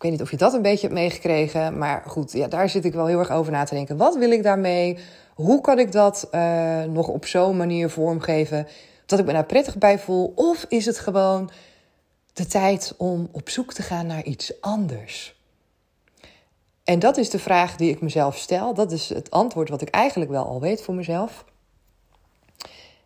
weet 0.04 0.12
niet 0.12 0.22
of 0.22 0.30
je 0.30 0.36
dat 0.36 0.54
een 0.54 0.62
beetje 0.62 0.86
hebt 0.86 0.98
meegekregen. 0.98 1.78
Maar 1.78 2.02
goed, 2.06 2.32
ja, 2.32 2.48
daar 2.48 2.68
zit 2.68 2.84
ik 2.84 2.92
wel 2.92 3.06
heel 3.06 3.18
erg 3.18 3.30
over 3.30 3.52
na 3.52 3.64
te 3.64 3.74
denken. 3.74 3.96
Wat 3.96 4.16
wil 4.16 4.30
ik 4.30 4.42
daarmee? 4.42 4.98
Hoe 5.34 5.60
kan 5.60 5.78
ik 5.78 5.92
dat 5.92 6.28
uh, 6.32 6.82
nog 6.82 7.08
op 7.08 7.26
zo'n 7.26 7.56
manier 7.56 7.90
vormgeven 7.90 8.66
dat 9.06 9.18
ik 9.18 9.24
me 9.24 9.32
daar 9.32 9.46
prettig 9.46 9.78
bij 9.78 9.98
voel? 9.98 10.32
Of 10.34 10.64
is 10.68 10.86
het 10.86 10.98
gewoon 10.98 11.50
de 12.32 12.46
tijd 12.46 12.94
om 12.96 13.28
op 13.32 13.48
zoek 13.48 13.72
te 13.72 13.82
gaan 13.82 14.06
naar 14.06 14.24
iets 14.24 14.60
anders? 14.60 15.42
En 16.84 16.98
dat 16.98 17.16
is 17.16 17.30
de 17.30 17.38
vraag 17.38 17.76
die 17.76 17.90
ik 17.90 18.00
mezelf 18.00 18.36
stel. 18.36 18.74
Dat 18.74 18.92
is 18.92 19.08
het 19.08 19.30
antwoord 19.30 19.68
wat 19.68 19.82
ik 19.82 19.88
eigenlijk 19.88 20.30
wel 20.30 20.44
al 20.44 20.60
weet 20.60 20.82
voor 20.82 20.94
mezelf. 20.94 21.44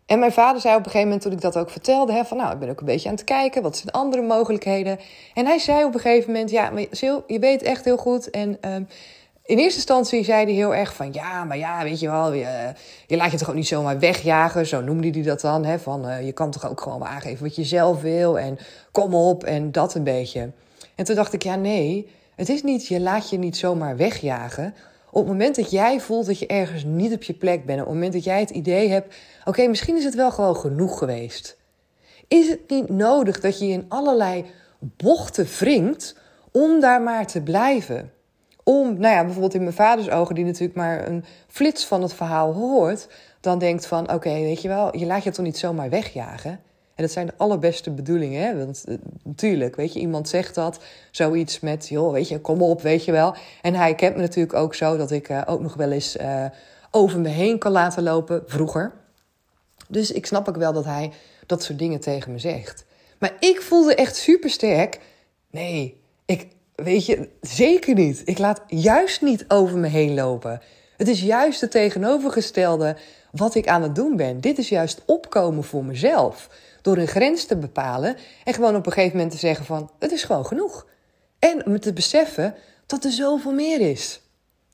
En 0.08 0.18
mijn 0.18 0.32
vader 0.32 0.60
zei 0.60 0.74
op 0.74 0.84
een 0.84 0.90
gegeven 0.90 1.06
moment, 1.06 1.22
toen 1.22 1.32
ik 1.32 1.40
dat 1.40 1.56
ook 1.56 1.70
vertelde, 1.70 2.12
hè, 2.12 2.24
van 2.24 2.36
nou, 2.36 2.52
ik 2.52 2.58
ben 2.58 2.68
ook 2.68 2.80
een 2.80 2.86
beetje 2.86 3.08
aan 3.08 3.14
het 3.14 3.24
kijken, 3.24 3.62
wat 3.62 3.76
zijn 3.76 3.90
andere 3.90 4.22
mogelijkheden? 4.22 4.98
En 5.34 5.46
hij 5.46 5.58
zei 5.58 5.84
op 5.84 5.94
een 5.94 6.00
gegeven 6.00 6.32
moment, 6.32 6.50
ja, 6.50 6.70
maar 6.70 6.84
Sil, 6.98 7.16
je 7.26 7.38
weet 7.38 7.62
echt 7.62 7.84
heel 7.84 7.96
goed. 7.96 8.30
En 8.30 8.48
um, 8.48 8.88
in 9.44 9.58
eerste 9.58 9.76
instantie 9.76 10.24
zei 10.24 10.44
hij 10.44 10.54
heel 10.54 10.74
erg 10.74 10.94
van, 10.94 11.12
ja, 11.12 11.44
maar 11.44 11.56
ja, 11.56 11.82
weet 11.82 12.00
je 12.00 12.10
wel, 12.10 12.32
je, 12.32 12.72
je 13.06 13.16
laat 13.16 13.30
je 13.30 13.38
toch 13.38 13.48
ook 13.48 13.54
niet 13.54 13.66
zomaar 13.66 13.98
wegjagen, 13.98 14.66
zo 14.66 14.80
noemde 14.80 15.10
hij 15.10 15.22
dat 15.22 15.40
dan, 15.40 15.64
hè, 15.64 15.78
van 15.78 16.08
uh, 16.08 16.26
je 16.26 16.32
kan 16.32 16.50
toch 16.50 16.70
ook 16.70 16.80
gewoon 16.80 17.04
aangeven 17.04 17.44
wat 17.44 17.56
je 17.56 17.64
zelf 17.64 18.00
wil 18.00 18.38
en 18.38 18.58
kom 18.92 19.14
op 19.14 19.44
en 19.44 19.72
dat 19.72 19.94
een 19.94 20.04
beetje. 20.04 20.50
En 20.94 21.04
toen 21.04 21.14
dacht 21.14 21.32
ik, 21.32 21.42
ja, 21.42 21.54
nee, 21.54 22.08
het 22.34 22.48
is 22.48 22.62
niet, 22.62 22.86
je 22.86 23.00
laat 23.00 23.30
je 23.30 23.38
niet 23.38 23.56
zomaar 23.56 23.96
wegjagen. 23.96 24.74
Op 25.10 25.22
het 25.22 25.32
moment 25.32 25.56
dat 25.56 25.70
jij 25.70 26.00
voelt 26.00 26.26
dat 26.26 26.38
je 26.38 26.46
ergens 26.46 26.84
niet 26.84 27.12
op 27.12 27.22
je 27.22 27.34
plek 27.34 27.64
bent, 27.64 27.80
op 27.80 27.86
het 27.86 27.94
moment 27.94 28.12
dat 28.12 28.24
jij 28.24 28.40
het 28.40 28.50
idee 28.50 28.88
hebt: 28.88 29.14
oké, 29.44 29.66
misschien 29.66 29.96
is 29.96 30.04
het 30.04 30.14
wel 30.14 30.30
gewoon 30.30 30.56
genoeg 30.56 30.98
geweest. 30.98 31.56
Is 32.28 32.48
het 32.48 32.60
niet 32.68 32.88
nodig 32.88 33.40
dat 33.40 33.58
je 33.58 33.66
in 33.66 33.84
allerlei 33.88 34.44
bochten 34.78 35.46
wringt 35.58 36.16
om 36.52 36.80
daar 36.80 37.02
maar 37.02 37.26
te 37.26 37.42
blijven? 37.42 38.12
Om, 38.64 38.98
nou 38.98 39.14
ja, 39.14 39.22
bijvoorbeeld 39.22 39.54
in 39.54 39.62
mijn 39.62 39.74
vaders 39.74 40.10
ogen, 40.10 40.34
die 40.34 40.44
natuurlijk 40.44 40.78
maar 40.78 41.08
een 41.08 41.24
flits 41.46 41.86
van 41.86 42.02
het 42.02 42.14
verhaal 42.14 42.52
hoort, 42.52 43.08
dan 43.40 43.58
denkt 43.58 43.86
van: 43.86 44.12
oké, 44.12 44.30
weet 44.30 44.62
je 44.62 44.68
wel, 44.68 44.96
je 44.96 45.06
laat 45.06 45.24
je 45.24 45.30
toch 45.30 45.44
niet 45.44 45.58
zomaar 45.58 45.90
wegjagen. 45.90 46.60
En 46.98 47.04
dat 47.04 47.12
zijn 47.12 47.26
de 47.26 47.32
allerbeste 47.36 47.90
bedoelingen. 47.90 48.42
Hè? 48.42 48.56
Want 48.56 48.84
uh, 48.88 48.96
natuurlijk, 49.22 49.76
weet 49.76 49.92
je, 49.92 50.00
iemand 50.00 50.28
zegt 50.28 50.54
dat. 50.54 50.80
Zoiets 51.10 51.60
met, 51.60 51.88
joh, 51.88 52.12
weet 52.12 52.28
je, 52.28 52.40
kom 52.40 52.62
op, 52.62 52.82
weet 52.82 53.04
je 53.04 53.12
wel. 53.12 53.34
En 53.62 53.74
hij 53.74 53.94
kent 53.94 54.14
me 54.14 54.20
natuurlijk 54.20 54.54
ook 54.54 54.74
zo 54.74 54.96
dat 54.96 55.10
ik 55.10 55.28
uh, 55.28 55.42
ook 55.46 55.60
nog 55.60 55.74
wel 55.74 55.90
eens 55.90 56.16
uh, 56.16 56.44
over 56.90 57.20
me 57.20 57.28
heen 57.28 57.58
kan 57.58 57.72
laten 57.72 58.02
lopen, 58.02 58.42
vroeger. 58.46 58.92
Dus 59.88 60.12
ik 60.12 60.26
snap 60.26 60.48
ook 60.48 60.56
wel 60.56 60.72
dat 60.72 60.84
hij 60.84 61.12
dat 61.46 61.62
soort 61.62 61.78
dingen 61.78 62.00
tegen 62.00 62.32
me 62.32 62.38
zegt. 62.38 62.84
Maar 63.18 63.32
ik 63.40 63.62
voelde 63.62 63.94
echt 63.94 64.16
super 64.16 64.50
sterk. 64.50 65.00
Nee, 65.50 66.00
ik, 66.24 66.46
weet 66.74 67.06
je, 67.06 67.28
zeker 67.40 67.94
niet. 67.94 68.22
Ik 68.24 68.38
laat 68.38 68.62
juist 68.66 69.22
niet 69.22 69.44
over 69.48 69.78
me 69.78 69.88
heen 69.88 70.14
lopen. 70.14 70.60
Het 70.96 71.08
is 71.08 71.20
juist 71.20 71.60
het 71.60 71.70
tegenovergestelde 71.70 72.96
wat 73.32 73.54
ik 73.54 73.68
aan 73.68 73.82
het 73.82 73.94
doen 73.94 74.16
ben. 74.16 74.40
Dit 74.40 74.58
is 74.58 74.68
juist 74.68 75.02
opkomen 75.06 75.64
voor 75.64 75.84
mezelf. 75.84 76.48
Door 76.88 76.96
een 76.96 77.08
grens 77.08 77.44
te 77.44 77.56
bepalen 77.56 78.16
en 78.44 78.54
gewoon 78.54 78.76
op 78.76 78.86
een 78.86 78.92
gegeven 78.92 79.16
moment 79.16 79.34
te 79.34 79.40
zeggen 79.40 79.64
van 79.64 79.90
het 79.98 80.12
is 80.12 80.24
gewoon 80.24 80.46
genoeg. 80.46 80.86
En 81.38 81.62
me 81.64 81.78
te 81.78 81.92
beseffen 81.92 82.54
dat 82.86 83.04
er 83.04 83.10
zoveel 83.10 83.52
meer 83.52 83.80
is. 83.80 84.20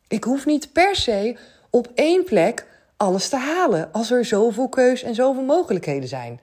Ik 0.08 0.24
hoef 0.24 0.46
niet 0.46 0.72
per 0.72 0.96
se 0.96 1.36
op 1.70 1.90
één 1.94 2.24
plek 2.24 2.66
alles 2.96 3.28
te 3.28 3.36
halen 3.36 3.92
als 3.92 4.10
er 4.10 4.24
zoveel 4.24 4.68
keus 4.68 5.02
en 5.02 5.14
zoveel 5.14 5.42
mogelijkheden 5.42 6.08
zijn. 6.08 6.40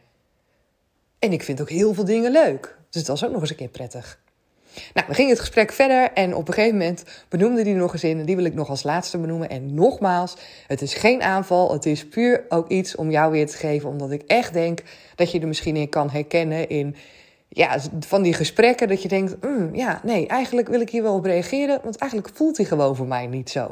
En 1.19 1.31
ik 1.31 1.43
vind 1.43 1.61
ook 1.61 1.69
heel 1.69 1.93
veel 1.93 2.05
dingen 2.05 2.31
leuk. 2.31 2.77
Dus 2.89 3.03
dat 3.03 3.15
is 3.15 3.23
ook 3.23 3.31
nog 3.31 3.41
eens 3.41 3.49
een 3.49 3.55
keer 3.55 3.67
prettig. 3.67 4.20
Nou, 4.93 5.07
we 5.07 5.13
gingen 5.13 5.31
het 5.31 5.39
gesprek 5.39 5.71
verder 5.71 6.11
en 6.13 6.35
op 6.35 6.47
een 6.47 6.53
gegeven 6.53 6.77
moment 6.77 7.03
benoemde 7.29 7.61
hij 7.61 7.73
nog 7.73 7.93
een 7.93 7.99
zin 7.99 8.19
en 8.19 8.25
die 8.25 8.35
wil 8.35 8.45
ik 8.45 8.53
nog 8.53 8.69
als 8.69 8.83
laatste 8.83 9.17
benoemen. 9.17 9.49
En 9.49 9.73
nogmaals, 9.73 10.35
het 10.67 10.81
is 10.81 10.93
geen 10.93 11.21
aanval, 11.21 11.71
het 11.71 11.85
is 11.85 12.07
puur 12.07 12.45
ook 12.49 12.69
iets 12.69 12.95
om 12.95 13.11
jou 13.11 13.31
weer 13.31 13.47
te 13.47 13.57
geven, 13.57 13.89
omdat 13.89 14.11
ik 14.11 14.23
echt 14.27 14.53
denk 14.53 14.81
dat 15.15 15.31
je 15.31 15.39
er 15.39 15.47
misschien 15.47 15.75
in 15.75 15.89
kan 15.89 16.09
herkennen 16.09 16.69
in 16.69 16.95
ja, 17.49 17.77
van 17.99 18.21
die 18.21 18.33
gesprekken 18.33 18.87
dat 18.87 19.01
je 19.01 19.07
denkt, 19.07 19.43
mm, 19.43 19.75
ja, 19.75 19.99
nee, 20.03 20.27
eigenlijk 20.27 20.67
wil 20.67 20.81
ik 20.81 20.89
hier 20.89 21.03
wel 21.03 21.15
op 21.15 21.25
reageren, 21.25 21.79
want 21.83 21.97
eigenlijk 21.97 22.31
voelt 22.35 22.57
hij 22.57 22.65
gewoon 22.65 22.95
voor 22.95 23.07
mij 23.07 23.27
niet 23.27 23.49
zo. 23.49 23.69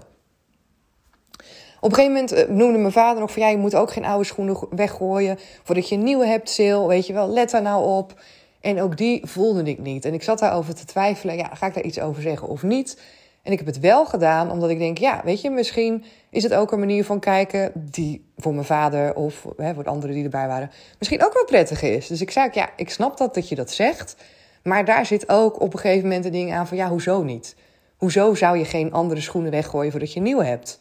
Op 1.81 1.89
een 1.89 1.95
gegeven 1.95 2.13
moment 2.13 2.31
eh, 2.31 2.47
noemde 2.47 2.77
mijn 2.77 2.91
vader 2.91 3.19
nog 3.19 3.31
van 3.31 3.41
ja, 3.41 3.49
je 3.49 3.57
moet 3.57 3.75
ook 3.75 3.91
geen 3.91 4.05
oude 4.05 4.25
schoenen 4.25 4.57
weggooien 4.69 5.39
voordat 5.63 5.89
je 5.89 5.95
een 5.95 6.03
nieuwe 6.03 6.25
hebt, 6.25 6.49
Sil. 6.55 6.87
Weet 6.87 7.07
je 7.07 7.13
wel, 7.13 7.29
let 7.29 7.49
daar 7.49 7.61
nou 7.61 7.85
op. 7.85 8.21
En 8.61 8.81
ook 8.81 8.97
die 8.97 9.21
voelde 9.25 9.63
ik 9.63 9.79
niet. 9.79 10.05
En 10.05 10.13
ik 10.13 10.23
zat 10.23 10.39
daarover 10.39 10.75
te 10.75 10.85
twijfelen, 10.85 11.37
ja, 11.37 11.55
ga 11.55 11.67
ik 11.67 11.73
daar 11.73 11.83
iets 11.83 11.99
over 11.99 12.21
zeggen 12.21 12.47
of 12.47 12.63
niet? 12.63 13.01
En 13.43 13.51
ik 13.51 13.57
heb 13.57 13.67
het 13.67 13.79
wel 13.79 14.05
gedaan, 14.05 14.51
omdat 14.51 14.69
ik 14.69 14.79
denk, 14.79 14.97
ja, 14.97 15.21
weet 15.23 15.41
je, 15.41 15.49
misschien 15.49 16.03
is 16.29 16.43
het 16.43 16.53
ook 16.53 16.71
een 16.71 16.79
manier 16.79 17.05
van 17.05 17.19
kijken 17.19 17.71
die 17.75 18.31
voor 18.37 18.53
mijn 18.53 18.65
vader 18.65 19.15
of 19.15 19.45
hè, 19.57 19.73
voor 19.73 19.83
de 19.83 19.89
anderen 19.89 20.15
die 20.15 20.23
erbij 20.23 20.47
waren, 20.47 20.71
misschien 20.97 21.25
ook 21.25 21.33
wel 21.33 21.45
prettig 21.45 21.81
is. 21.81 22.07
Dus 22.07 22.21
ik 22.21 22.31
zei, 22.31 22.49
ja, 22.53 22.69
ik 22.75 22.89
snap 22.89 23.17
dat 23.17 23.33
dat 23.33 23.49
je 23.49 23.55
dat 23.55 23.71
zegt, 23.71 24.15
maar 24.63 24.85
daar 24.85 25.05
zit 25.05 25.29
ook 25.29 25.61
op 25.61 25.73
een 25.73 25.79
gegeven 25.79 26.07
moment 26.07 26.25
een 26.25 26.31
ding 26.31 26.53
aan 26.53 26.67
van, 26.67 26.77
ja, 26.77 26.89
hoezo 26.89 27.23
niet? 27.23 27.55
Hoezo 27.97 28.35
zou 28.35 28.57
je 28.57 28.65
geen 28.65 28.93
andere 28.93 29.21
schoenen 29.21 29.51
weggooien 29.51 29.91
voordat 29.91 30.13
je 30.13 30.19
nieuwe 30.19 30.43
hebt? 30.43 30.79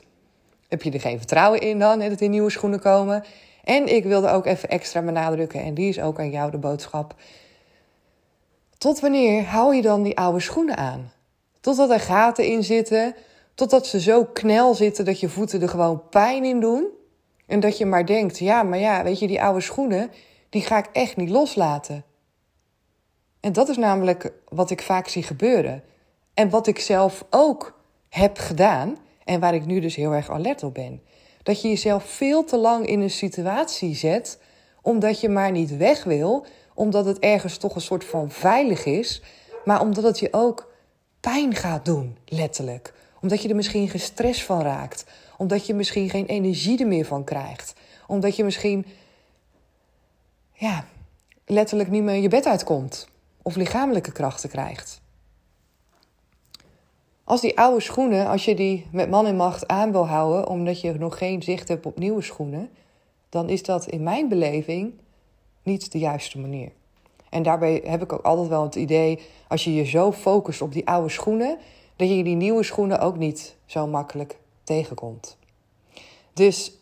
Heb 0.69 0.83
je 0.83 0.91
er 0.91 1.01
geen 1.01 1.19
vertrouwen 1.19 1.61
in 1.61 1.79
dan, 1.79 2.01
hè, 2.01 2.09
dat 2.09 2.21
er 2.21 2.29
nieuwe 2.29 2.51
schoenen 2.51 2.81
komen? 2.81 3.25
En 3.65 3.95
ik 3.95 4.05
wilde 4.05 4.29
ook 4.29 4.47
even 4.47 4.69
extra 4.69 5.03
benadrukken, 5.03 5.63
en 5.63 5.75
die 5.75 5.89
is 5.89 6.01
ook 6.01 6.19
aan 6.19 6.31
jou 6.31 6.51
de 6.51 6.59
boodschap. 6.59 7.15
Tot 8.79 9.01
wanneer 9.01 9.45
hou 9.45 9.75
je 9.75 9.83
dan 9.83 10.03
die 10.03 10.19
oude 10.19 10.41
schoenen 10.41 10.77
aan? 10.77 11.13
Totdat 11.61 11.91
er 11.91 12.01
gaten 12.01 12.47
in 12.47 12.65
zitten, 12.65 13.15
totdat 13.55 13.87
ze 13.87 14.01
zo 14.01 14.25
knel 14.25 14.75
zitten 14.75 15.05
dat 15.05 15.21
je 15.21 15.29
voeten 15.29 15.63
er 15.63 15.69
gewoon 15.69 16.09
pijn 16.09 16.45
in 16.45 16.61
doen. 16.61 16.87
En 17.47 17.61
dat 17.61 17.79
je 17.79 17.87
maar 17.87 18.07
denkt, 18.07 18.39
ja, 18.39 18.63
maar 18.63 18.79
ja, 18.79 19.03
weet 19.03 19.19
je, 19.19 19.27
die 19.27 19.43
oude 19.43 19.61
schoenen, 19.61 20.11
die 20.49 20.63
ga 20.63 20.79
ik 20.79 20.89
echt 20.93 21.17
niet 21.17 21.31
loslaten. 21.31 22.05
En 23.41 23.53
dat 23.53 23.69
is 23.69 23.77
namelijk 23.77 24.33
wat 24.49 24.71
ik 24.71 24.83
vaak 24.83 25.09
zie 25.09 25.23
gebeuren. 25.23 25.83
En 26.35 26.51
wat 26.51 26.67
ik 26.67 26.79
zelf 26.79 27.25
ook 27.31 27.81
heb 28.09 28.39
gedaan 28.39 28.97
en 29.25 29.41
waar 29.41 29.55
ik 29.55 29.67
nu 29.67 29.81
dus 29.81 29.97
heel 29.97 30.13
erg 30.13 30.31
alert 30.31 30.63
op 30.63 30.75
ben. 30.75 31.03
Dat 31.43 31.63
je 31.63 31.69
jezelf 31.69 32.05
veel 32.05 32.45
te 32.45 32.57
lang 32.57 32.87
in 32.87 33.01
een 33.01 33.11
situatie 33.11 33.95
zet 33.95 34.39
omdat 34.83 35.21
je 35.21 35.29
maar 35.29 35.51
niet 35.51 35.77
weg 35.77 36.05
wil, 36.05 36.47
omdat 36.79 37.05
het 37.05 37.19
ergens 37.19 37.57
toch 37.57 37.75
een 37.75 37.81
soort 37.81 38.05
van 38.05 38.31
veilig 38.31 38.85
is, 38.85 39.23
maar 39.65 39.81
omdat 39.81 40.05
het 40.05 40.19
je 40.19 40.29
ook 40.31 40.73
pijn 41.21 41.55
gaat 41.55 41.85
doen, 41.85 42.17
letterlijk. 42.25 42.95
Omdat 43.21 43.43
je 43.43 43.49
er 43.49 43.57
misschien 43.57 43.89
gestrest 43.89 44.43
van 44.43 44.63
raakt, 44.63 45.05
omdat 45.37 45.67
je 45.67 45.75
misschien 45.75 46.11
geen 46.11 46.27
energie 46.27 46.79
er 46.81 46.87
meer 46.87 47.05
van 47.05 47.25
krijgt, 47.25 47.75
omdat 48.07 48.37
je 48.37 48.45
misschien 48.45 48.87
ja, 50.53 50.85
letterlijk 51.47 51.91
niet 51.91 52.03
meer 52.03 52.23
je 52.23 52.29
bed 52.29 52.47
uitkomt 52.47 53.09
of 53.43 53.57
lichamelijke 53.57 54.13
krachten 54.13 54.49
krijgt. 54.49 55.01
Als 57.25 57.41
die 57.41 57.59
oude 57.59 57.81
schoenen, 57.81 58.27
als 58.27 58.45
je 58.45 58.55
die 58.55 58.87
met 58.93 59.11
man 59.11 59.27
en 59.27 59.37
macht 59.37 59.69
aan 59.69 59.93
wil 59.93 60.07
houden, 60.07 60.49
omdat 60.49 60.81
je 60.81 60.93
nog 60.93 61.19
geen 61.19 61.43
zicht 61.43 61.69
hebt 61.69 61.87
op 61.87 61.99
nieuwe 61.99 62.23
schoenen, 62.23 62.71
dan 63.29 63.49
is 63.49 63.63
dat 63.63 63.87
in 63.87 64.03
mijn 64.03 64.29
beleving 64.29 64.93
niet 65.69 65.93
de 65.93 65.99
juiste 65.99 66.39
manier. 66.39 66.73
En 67.31 67.43
daarbij 67.43 67.83
heb 67.85 68.03
ik 68.03 68.13
ook 68.13 68.25
altijd 68.25 68.49
wel 68.49 68.63
het 68.63 68.75
idee, 68.75 69.21
als 69.49 69.65
je 69.65 69.75
je 69.75 69.85
zo 69.85 70.13
focust 70.13 70.63
op 70.63 70.73
die 70.73 70.87
oude 70.87 71.09
schoenen, 71.09 71.59
dat 71.97 72.09
je 72.09 72.25
die 72.25 72.37
nieuwe 72.37 72.63
schoenen 72.63 73.01
ook 73.01 73.17
niet 73.17 73.57
zo 73.67 73.87
makkelijk 73.87 74.39
tegenkomt. 74.65 75.37
Dus 76.33 76.73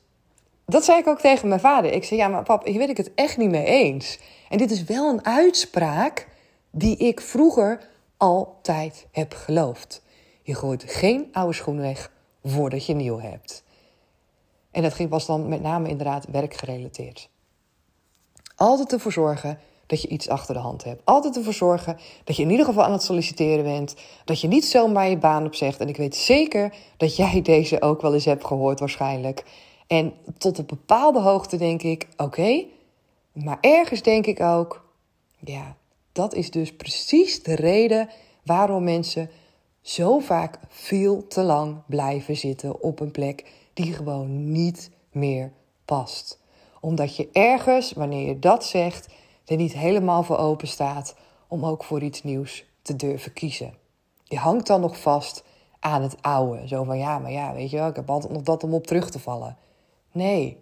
dat 0.66 0.84
zei 0.84 0.98
ik 0.98 1.06
ook 1.06 1.20
tegen 1.20 1.48
mijn 1.48 1.60
vader. 1.60 1.92
Ik 1.92 2.04
zei: 2.04 2.20
Ja, 2.20 2.28
maar 2.28 2.42
pap, 2.42 2.64
hier 2.64 2.78
weet 2.78 2.88
ik 2.88 2.96
het 2.96 3.14
echt 3.14 3.36
niet 3.36 3.50
mee 3.50 3.64
eens. 3.64 4.18
En 4.48 4.58
dit 4.58 4.70
is 4.70 4.84
wel 4.84 5.08
een 5.08 5.24
uitspraak 5.24 6.28
die 6.70 6.96
ik 6.96 7.20
vroeger 7.20 7.88
altijd 8.16 9.06
heb 9.10 9.32
geloofd. 9.32 10.02
Je 10.42 10.54
gooit 10.54 10.84
geen 10.86 11.28
oude 11.32 11.54
schoenen 11.54 11.82
weg 11.82 12.10
voordat 12.44 12.86
je 12.86 12.94
nieuw 12.94 13.20
hebt. 13.20 13.64
En 14.70 14.82
dat 14.82 14.96
was 14.96 15.26
dan 15.26 15.48
met 15.48 15.62
name 15.62 15.88
inderdaad 15.88 16.26
werkgerelateerd. 16.30 17.28
Altijd 18.56 18.92
ervoor 18.92 19.12
zorgen 19.12 19.58
dat 19.86 20.02
je 20.02 20.08
iets 20.08 20.28
achter 20.28 20.54
de 20.54 20.60
hand 20.60 20.84
hebt. 20.84 21.02
Altijd 21.04 21.36
ervoor 21.36 21.52
zorgen 21.52 21.98
dat 22.24 22.36
je 22.36 22.42
in 22.42 22.50
ieder 22.50 22.66
geval 22.66 22.84
aan 22.84 22.92
het 22.92 23.02
solliciteren 23.02 23.64
bent. 23.64 23.94
Dat 24.24 24.40
je 24.40 24.48
niet 24.48 24.64
zomaar 24.64 25.08
je 25.08 25.18
baan 25.18 25.46
opzegt. 25.46 25.80
En 25.80 25.88
ik 25.88 25.96
weet 25.96 26.16
zeker 26.16 26.74
dat 26.96 27.16
jij 27.16 27.42
deze 27.42 27.82
ook 27.82 28.02
wel 28.02 28.14
eens 28.14 28.24
hebt 28.24 28.44
gehoord 28.44 28.80
waarschijnlijk. 28.80 29.44
En 29.86 30.14
tot 30.38 30.58
op 30.58 30.68
bepaalde 30.68 31.20
hoogte 31.20 31.56
denk 31.56 31.82
ik, 31.82 32.08
oké. 32.16 32.64
maar 33.32 33.58
ergens 33.60 34.02
denk 34.02 34.26
ik 34.26 34.40
ook, 34.40 34.84
ja, 35.38 35.76
dat 36.12 36.34
is 36.34 36.50
dus 36.50 36.72
precies 36.72 37.42
de 37.42 37.54
reden 37.54 38.08
waarom 38.44 38.84
mensen 38.84 39.30
zo 39.82 40.18
vaak 40.18 40.58
veel 40.68 41.26
te 41.26 41.42
lang 41.42 41.76
blijven 41.86 42.36
zitten 42.36 42.82
op 42.82 43.00
een 43.00 43.10
plek 43.10 43.44
die 43.72 43.92
gewoon 43.92 44.52
niet 44.52 44.90
meer 45.12 45.52
past. 45.84 46.38
Omdat 46.86 47.16
je 47.16 47.28
ergens, 47.32 47.92
wanneer 47.92 48.26
je 48.26 48.38
dat 48.38 48.64
zegt, 48.64 49.08
er 49.44 49.56
niet 49.56 49.72
helemaal 49.72 50.22
voor 50.22 50.38
open 50.38 50.68
staat 50.68 51.14
om 51.48 51.64
ook 51.64 51.84
voor 51.84 52.02
iets 52.02 52.22
nieuws 52.22 52.64
te 52.82 52.96
durven 52.96 53.32
kiezen. 53.32 53.74
Je 54.24 54.36
hangt 54.36 54.66
dan 54.66 54.80
nog 54.80 55.00
vast 55.00 55.44
aan 55.80 56.02
het 56.02 56.16
oude. 56.20 56.68
Zo 56.68 56.84
van 56.84 56.98
ja, 56.98 57.18
maar 57.18 57.30
ja, 57.30 57.54
weet 57.54 57.70
je 57.70 57.76
wel, 57.76 57.88
ik 57.88 57.96
heb 57.96 58.10
altijd 58.10 58.32
nog 58.32 58.42
dat 58.42 58.64
om 58.64 58.74
op 58.74 58.86
terug 58.86 59.10
te 59.10 59.18
vallen. 59.18 59.56
Nee, 60.12 60.58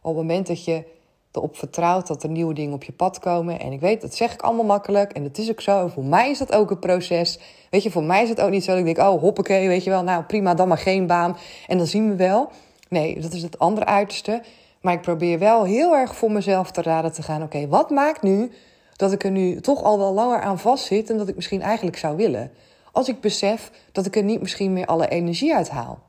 op 0.00 0.16
het 0.16 0.16
moment 0.16 0.46
dat 0.46 0.64
je 0.64 0.84
erop 1.32 1.56
vertrouwt 1.56 2.06
dat 2.06 2.22
er 2.22 2.28
nieuwe 2.28 2.54
dingen 2.54 2.74
op 2.74 2.84
je 2.84 2.92
pad 2.92 3.18
komen. 3.18 3.60
En 3.60 3.72
ik 3.72 3.80
weet, 3.80 4.00
dat 4.00 4.14
zeg 4.14 4.32
ik 4.32 4.42
allemaal 4.42 4.64
makkelijk. 4.64 5.12
En 5.12 5.22
dat 5.22 5.38
is 5.38 5.50
ook 5.50 5.60
zo. 5.60 5.88
voor 5.88 6.04
mij 6.04 6.30
is 6.30 6.38
dat 6.38 6.52
ook 6.52 6.70
een 6.70 6.78
proces. 6.78 7.38
Weet 7.70 7.82
je, 7.82 7.90
voor 7.90 8.04
mij 8.04 8.22
is 8.22 8.28
het 8.28 8.40
ook 8.40 8.50
niet 8.50 8.64
zo 8.64 8.70
dat 8.70 8.86
ik 8.86 8.94
denk, 8.94 9.08
oh 9.08 9.20
hoppakee, 9.20 9.68
weet 9.68 9.84
je 9.84 9.90
wel. 9.90 10.02
Nou 10.02 10.22
prima, 10.22 10.54
dan 10.54 10.68
maar 10.68 10.78
geen 10.78 11.06
baan. 11.06 11.36
En 11.66 11.78
dan 11.78 11.86
zien 11.86 12.08
we 12.08 12.16
wel. 12.16 12.50
Nee, 12.88 13.20
dat 13.20 13.32
is 13.32 13.42
het 13.42 13.58
andere 13.58 13.86
uiterste. 13.86 14.42
Maar 14.80 14.94
ik 14.94 15.00
probeer 15.00 15.38
wel 15.38 15.64
heel 15.64 15.96
erg 15.96 16.16
voor 16.16 16.32
mezelf 16.32 16.70
te 16.70 16.82
raden 16.82 17.12
te 17.12 17.22
gaan. 17.22 17.42
Oké, 17.42 17.68
wat 17.68 17.90
maakt 17.90 18.22
nu 18.22 18.50
dat 18.96 19.12
ik 19.12 19.24
er 19.24 19.30
nu 19.30 19.60
toch 19.60 19.82
al 19.82 19.98
wel 19.98 20.12
langer 20.12 20.40
aan 20.40 20.58
vastzit... 20.58 21.10
en 21.10 21.18
dat 21.18 21.28
ik 21.28 21.34
misschien 21.34 21.62
eigenlijk 21.62 21.96
zou 21.96 22.16
willen? 22.16 22.50
Als 22.92 23.08
ik 23.08 23.20
besef 23.20 23.70
dat 23.92 24.06
ik 24.06 24.16
er 24.16 24.22
niet 24.22 24.40
misschien 24.40 24.72
meer 24.72 24.86
alle 24.86 25.08
energie 25.08 25.54
uit 25.54 25.68
haal. 25.68 26.06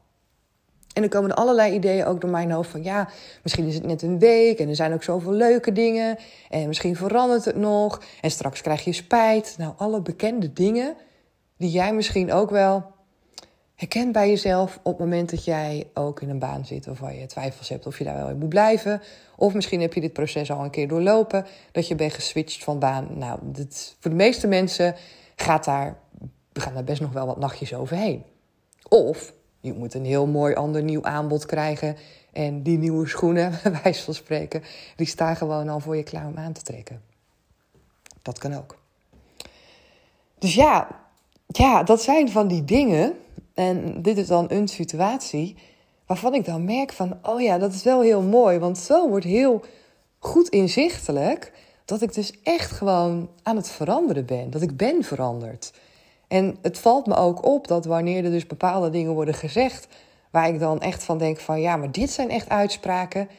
En 0.93 1.03
er 1.03 1.09
komen 1.09 1.35
allerlei 1.35 1.73
ideeën 1.73 2.05
ook 2.05 2.21
door 2.21 2.29
mijn 2.29 2.51
hoofd 2.51 2.69
van 2.69 2.83
ja, 2.83 3.09
misschien 3.43 3.67
is 3.67 3.73
het 3.73 3.85
net 3.85 4.01
een 4.01 4.19
week 4.19 4.59
en 4.59 4.69
er 4.69 4.75
zijn 4.75 4.93
ook 4.93 5.03
zoveel 5.03 5.31
leuke 5.31 5.71
dingen 5.71 6.17
en 6.49 6.67
misschien 6.67 6.95
verandert 6.95 7.45
het 7.45 7.55
nog 7.55 8.01
en 8.21 8.31
straks 8.31 8.61
krijg 8.61 8.83
je 8.83 8.93
spijt. 8.93 9.55
Nou, 9.57 9.73
alle 9.77 10.01
bekende 10.01 10.53
dingen 10.53 10.95
die 11.57 11.69
jij 11.69 11.93
misschien 11.93 12.31
ook 12.33 12.49
wel 12.49 12.83
herkent 13.79 14.11
bij 14.11 14.29
jezelf 14.29 14.79
op 14.83 14.97
het 14.97 14.99
moment 14.99 15.29
dat 15.29 15.43
jij 15.43 15.87
ook 15.93 16.21
in 16.21 16.29
een 16.29 16.39
baan 16.39 16.65
zit 16.65 16.85
waar 16.99 17.15
je 17.15 17.25
twijfels 17.25 17.69
hebt 17.69 17.85
of 17.85 17.97
je 17.97 18.03
daar 18.03 18.15
wel 18.15 18.29
in 18.29 18.37
moet 18.37 18.49
blijven. 18.49 19.01
Of 19.35 19.53
misschien 19.53 19.81
heb 19.81 19.93
je 19.93 20.01
dit 20.01 20.13
proces 20.13 20.51
al 20.51 20.63
een 20.63 20.69
keer 20.69 20.87
doorlopen, 20.87 21.45
dat 21.71 21.87
je 21.87 21.95
bent 21.95 22.13
geswitcht 22.13 22.63
van 22.63 22.79
baan. 22.79 23.07
Nou, 23.17 23.39
dit, 23.43 23.95
voor 23.99 24.11
de 24.11 24.17
meeste 24.17 24.47
mensen 24.47 24.95
gaat 25.35 25.65
daar, 25.65 25.97
gaan 26.53 26.73
daar 26.73 26.83
best 26.83 27.01
nog 27.01 27.11
wel 27.11 27.25
wat 27.25 27.39
nachtjes 27.39 27.73
overheen. 27.73 28.23
Of 28.89 29.33
je 29.59 29.73
moet 29.73 29.93
een 29.93 30.05
heel 30.05 30.27
mooi 30.27 30.55
ander 30.55 30.83
nieuw 30.83 31.03
aanbod 31.03 31.45
krijgen. 31.45 31.97
En 32.31 32.63
die 32.63 32.77
nieuwe 32.77 33.07
schoenen, 33.07 33.59
wijze 33.83 34.03
van 34.03 34.13
spreken, 34.13 34.63
die 34.95 35.07
staan 35.07 35.35
gewoon 35.35 35.69
al 35.69 35.79
voor 35.79 35.95
je 35.95 36.03
klaar 36.03 36.27
om 36.27 36.37
aan 36.37 36.53
te 36.53 36.61
trekken. 36.61 37.01
Dat 38.21 38.37
kan 38.37 38.53
ook. 38.53 38.77
Dus 40.39 40.55
ja, 40.55 40.87
ja, 41.47 41.83
dat 41.83 42.01
zijn 42.01 42.31
van 42.31 42.47
die 42.47 42.63
dingen. 42.63 43.13
En 43.59 44.01
dit 44.01 44.17
is 44.17 44.27
dan 44.27 44.45
een 44.49 44.67
situatie 44.67 45.55
waarvan 46.05 46.33
ik 46.33 46.45
dan 46.45 46.65
merk 46.65 46.93
van, 46.93 47.17
oh 47.23 47.41
ja, 47.41 47.57
dat 47.57 47.73
is 47.73 47.83
wel 47.83 48.01
heel 48.01 48.21
mooi. 48.21 48.59
Want 48.59 48.77
zo 48.77 49.09
wordt 49.09 49.25
heel 49.25 49.61
goed 50.19 50.49
inzichtelijk 50.49 51.51
dat 51.85 52.01
ik 52.01 52.13
dus 52.13 52.33
echt 52.43 52.71
gewoon 52.71 53.29
aan 53.43 53.55
het 53.55 53.69
veranderen 53.69 54.25
ben. 54.25 54.49
Dat 54.49 54.61
ik 54.61 54.77
ben 54.77 55.03
veranderd. 55.03 55.73
En 56.27 56.57
het 56.61 56.79
valt 56.79 57.05
me 57.05 57.15
ook 57.15 57.45
op 57.45 57.67
dat 57.67 57.85
wanneer 57.85 58.23
er 58.25 58.31
dus 58.31 58.47
bepaalde 58.47 58.89
dingen 58.89 59.13
worden 59.13 59.33
gezegd, 59.33 59.87
waar 60.31 60.47
ik 60.47 60.59
dan 60.59 60.81
echt 60.81 61.03
van 61.03 61.17
denk 61.17 61.39
van 61.39 61.61
ja, 61.61 61.75
maar 61.75 61.91
dit 61.91 62.09
zijn 62.09 62.29
echt 62.29 62.49
uitspraken 62.49 63.29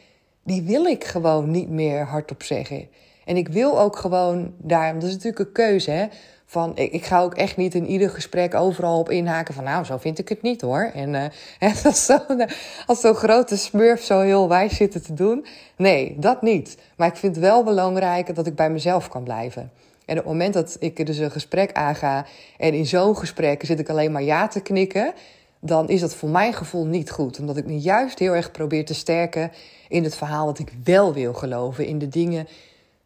die 0.44 0.62
wil 0.62 0.84
ik 0.84 1.04
gewoon 1.04 1.50
niet 1.50 1.68
meer 1.68 2.04
hardop 2.04 2.42
zeggen. 2.42 2.88
En 3.24 3.36
ik 3.36 3.48
wil 3.48 3.80
ook 3.80 3.96
gewoon 3.96 4.54
daar, 4.58 4.94
dat 4.94 5.02
is 5.02 5.12
natuurlijk 5.12 5.38
een 5.38 5.52
keuze, 5.52 5.90
hè. 5.90 6.06
Van, 6.50 6.76
ik, 6.76 6.92
ik, 6.92 7.04
ga 7.04 7.20
ook 7.20 7.34
echt 7.34 7.56
niet 7.56 7.74
in 7.74 7.86
ieder 7.86 8.10
gesprek 8.10 8.54
overal 8.54 8.98
op 8.98 9.10
inhaken 9.10 9.54
van... 9.54 9.64
nou, 9.64 9.84
zo 9.84 9.96
vind 9.96 10.18
ik 10.18 10.28
het 10.28 10.42
niet 10.42 10.60
hoor. 10.60 10.90
En 10.94 11.14
uh, 11.60 11.84
als 11.84 12.04
zo'n 12.04 12.48
zo'n 12.86 13.14
grote 13.14 13.56
smurf 13.56 14.02
zo 14.02 14.20
heel 14.20 14.48
wijs 14.48 14.76
zitten 14.76 15.02
te 15.02 15.14
doen. 15.14 15.46
Nee, 15.76 16.16
dat 16.18 16.42
niet. 16.42 16.76
Maar 16.96 17.08
ik 17.08 17.16
vind 17.16 17.34
het 17.34 17.44
wel 17.44 17.64
belangrijk 17.64 18.34
dat 18.34 18.46
ik 18.46 18.54
bij 18.54 18.70
mezelf 18.70 19.08
kan 19.08 19.22
blijven. 19.22 19.70
En 20.06 20.18
op 20.18 20.24
het 20.24 20.32
moment 20.32 20.54
dat 20.54 20.76
ik 20.80 21.06
dus 21.06 21.18
een 21.18 21.30
gesprek 21.30 21.72
aanga... 21.72 22.26
en 22.58 22.74
in 22.74 22.86
zo'n 22.86 23.16
gesprek 23.16 23.64
zit 23.64 23.78
ik 23.78 23.88
alleen 23.88 24.12
maar 24.12 24.22
ja 24.22 24.48
te 24.48 24.60
knikken... 24.60 25.12
dan 25.60 25.88
is 25.88 26.00
dat 26.00 26.14
voor 26.14 26.28
mijn 26.28 26.52
gevoel 26.52 26.86
niet 26.86 27.10
goed. 27.10 27.38
Omdat 27.38 27.56
ik 27.56 27.66
me 27.66 27.78
juist 27.78 28.18
heel 28.18 28.34
erg 28.34 28.50
probeer 28.50 28.84
te 28.84 28.94
sterken 28.94 29.52
in 29.88 30.04
het 30.04 30.16
verhaal... 30.16 30.46
dat 30.46 30.58
ik 30.58 30.72
wel 30.84 31.12
wil 31.12 31.34
geloven. 31.34 31.86
In 31.86 31.98
de 31.98 32.08
dingen 32.08 32.46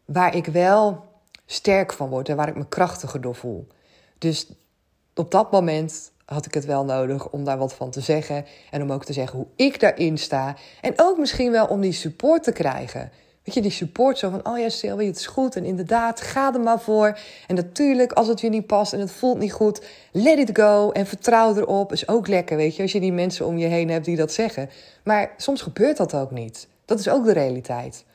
waar 0.05 0.35
ik 0.35 0.45
wel 0.45 1.03
sterk 1.45 1.93
van 1.93 2.09
word 2.09 2.29
en 2.29 2.35
waar 2.35 2.47
ik 2.47 2.55
me 2.55 2.67
krachtiger 2.67 3.21
door 3.21 3.35
voel. 3.35 3.67
Dus 4.17 4.47
op 5.15 5.31
dat 5.31 5.51
moment 5.51 6.11
had 6.25 6.45
ik 6.45 6.53
het 6.53 6.65
wel 6.65 6.85
nodig 6.85 7.29
om 7.29 7.43
daar 7.43 7.57
wat 7.57 7.73
van 7.73 7.91
te 7.91 8.01
zeggen. 8.01 8.45
En 8.71 8.81
om 8.81 8.91
ook 8.91 9.05
te 9.05 9.13
zeggen 9.13 9.37
hoe 9.37 9.47
ik 9.55 9.79
daarin 9.79 10.17
sta. 10.17 10.55
En 10.81 10.93
ook 10.95 11.17
misschien 11.17 11.51
wel 11.51 11.65
om 11.65 11.81
die 11.81 11.91
support 11.91 12.43
te 12.43 12.51
krijgen. 12.51 13.11
Weet 13.43 13.55
je, 13.55 13.61
die 13.61 13.71
support 13.71 14.17
zo 14.17 14.29
van, 14.29 14.47
oh 14.47 14.59
ja 14.59 14.69
Sylvie, 14.69 15.07
het 15.07 15.17
is 15.17 15.27
goed. 15.27 15.55
En 15.55 15.65
inderdaad, 15.65 16.21
ga 16.21 16.53
er 16.53 16.59
maar 16.59 16.79
voor. 16.79 17.19
En 17.47 17.55
natuurlijk, 17.55 18.11
als 18.11 18.27
het 18.27 18.41
je 18.41 18.49
niet 18.49 18.67
past 18.67 18.93
en 18.93 18.99
het 18.99 19.11
voelt 19.11 19.37
niet 19.37 19.53
goed, 19.53 19.81
let 20.11 20.39
it 20.39 20.57
go. 20.59 20.91
En 20.91 21.05
vertrouw 21.05 21.55
erop. 21.55 21.91
Is 21.91 22.07
ook 22.07 22.27
lekker, 22.27 22.57
weet 22.57 22.75
je, 22.75 22.81
als 22.81 22.91
je 22.91 22.99
die 22.99 23.13
mensen 23.13 23.45
om 23.45 23.57
je 23.57 23.67
heen 23.67 23.89
hebt 23.89 24.05
die 24.05 24.15
dat 24.15 24.31
zeggen. 24.31 24.69
Maar 25.03 25.33
soms 25.37 25.61
gebeurt 25.61 25.97
dat 25.97 26.15
ook 26.15 26.31
niet. 26.31 26.67
Dat 26.85 26.99
is 26.99 27.09
ook 27.09 27.25
de 27.25 27.33
realiteit. 27.33 28.05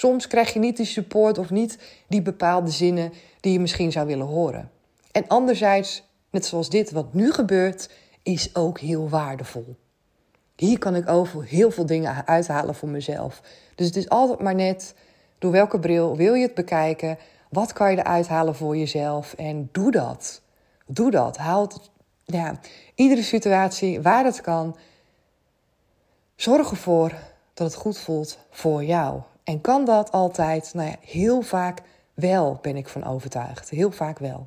Soms 0.00 0.26
krijg 0.26 0.52
je 0.52 0.58
niet 0.58 0.76
die 0.76 0.86
support 0.86 1.38
of 1.38 1.50
niet 1.50 1.78
die 2.08 2.22
bepaalde 2.22 2.70
zinnen 2.70 3.12
die 3.40 3.52
je 3.52 3.60
misschien 3.60 3.92
zou 3.92 4.06
willen 4.06 4.26
horen. 4.26 4.70
En 5.12 5.26
anderzijds, 5.26 6.02
net 6.30 6.46
zoals 6.46 6.68
dit 6.68 6.90
wat 6.90 7.14
nu 7.14 7.32
gebeurt, 7.32 7.90
is 8.22 8.54
ook 8.54 8.78
heel 8.78 9.08
waardevol. 9.08 9.76
Hier 10.56 10.78
kan 10.78 10.96
ik 10.96 11.08
over 11.08 11.44
heel 11.44 11.70
veel 11.70 11.86
dingen 11.86 12.26
uithalen 12.26 12.74
voor 12.74 12.88
mezelf. 12.88 13.42
Dus 13.74 13.86
het 13.86 13.96
is 13.96 14.08
altijd 14.08 14.40
maar 14.40 14.54
net 14.54 14.94
door 15.38 15.50
welke 15.52 15.78
bril 15.78 16.16
wil 16.16 16.34
je 16.34 16.42
het 16.42 16.54
bekijken? 16.54 17.18
Wat 17.48 17.72
kan 17.72 17.90
je 17.90 17.98
eruit 17.98 18.28
halen 18.28 18.54
voor 18.54 18.76
jezelf? 18.76 19.32
En 19.32 19.68
doe 19.72 19.90
dat. 19.90 20.42
Doe 20.86 21.10
dat. 21.10 21.36
Haal 21.36 21.62
het, 21.62 21.90
ja, 22.24 22.60
iedere 22.94 23.22
situatie 23.22 24.02
waar 24.02 24.24
het 24.24 24.40
kan. 24.40 24.76
Zorg 26.36 26.70
ervoor 26.70 27.12
dat 27.54 27.66
het 27.72 27.80
goed 27.80 27.98
voelt 27.98 28.38
voor 28.50 28.84
jou. 28.84 29.20
En 29.44 29.60
kan 29.60 29.84
dat 29.84 30.12
altijd? 30.12 30.70
Nou 30.74 30.88
ja, 30.88 30.96
heel 31.00 31.42
vaak 31.42 31.82
wel, 32.14 32.58
ben 32.62 32.76
ik 32.76 32.88
van 32.88 33.04
overtuigd. 33.04 33.70
Heel 33.70 33.90
vaak 33.90 34.18
wel. 34.18 34.46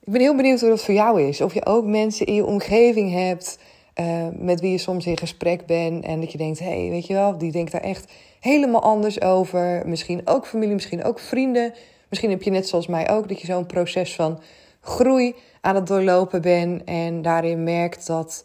Ik 0.00 0.14
ben 0.14 0.20
heel 0.20 0.36
benieuwd 0.36 0.60
hoe 0.60 0.68
dat 0.68 0.84
voor 0.84 0.94
jou 0.94 1.22
is. 1.22 1.40
Of 1.40 1.54
je 1.54 1.66
ook 1.66 1.84
mensen 1.84 2.26
in 2.26 2.34
je 2.34 2.44
omgeving 2.44 3.12
hebt 3.12 3.58
uh, 4.00 4.26
met 4.32 4.60
wie 4.60 4.70
je 4.70 4.78
soms 4.78 5.06
in 5.06 5.18
gesprek 5.18 5.66
bent. 5.66 6.04
En 6.04 6.20
dat 6.20 6.32
je 6.32 6.38
denkt, 6.38 6.58
hé, 6.58 6.80
hey, 6.80 6.90
weet 6.90 7.06
je 7.06 7.14
wel, 7.14 7.38
die 7.38 7.52
denkt 7.52 7.72
daar 7.72 7.80
echt 7.80 8.12
helemaal 8.40 8.82
anders 8.82 9.20
over. 9.20 9.82
Misschien 9.86 10.20
ook 10.24 10.46
familie, 10.46 10.74
misschien 10.74 11.04
ook 11.04 11.18
vrienden. 11.18 11.74
Misschien 12.08 12.30
heb 12.30 12.42
je 12.42 12.50
net 12.50 12.68
zoals 12.68 12.86
mij 12.86 13.10
ook 13.10 13.28
dat 13.28 13.40
je 13.40 13.46
zo'n 13.46 13.66
proces 13.66 14.14
van 14.14 14.40
groei 14.80 15.34
aan 15.60 15.74
het 15.74 15.86
doorlopen 15.86 16.42
bent. 16.42 16.84
En 16.84 17.22
daarin 17.22 17.62
merkt 17.62 18.06
dat 18.06 18.44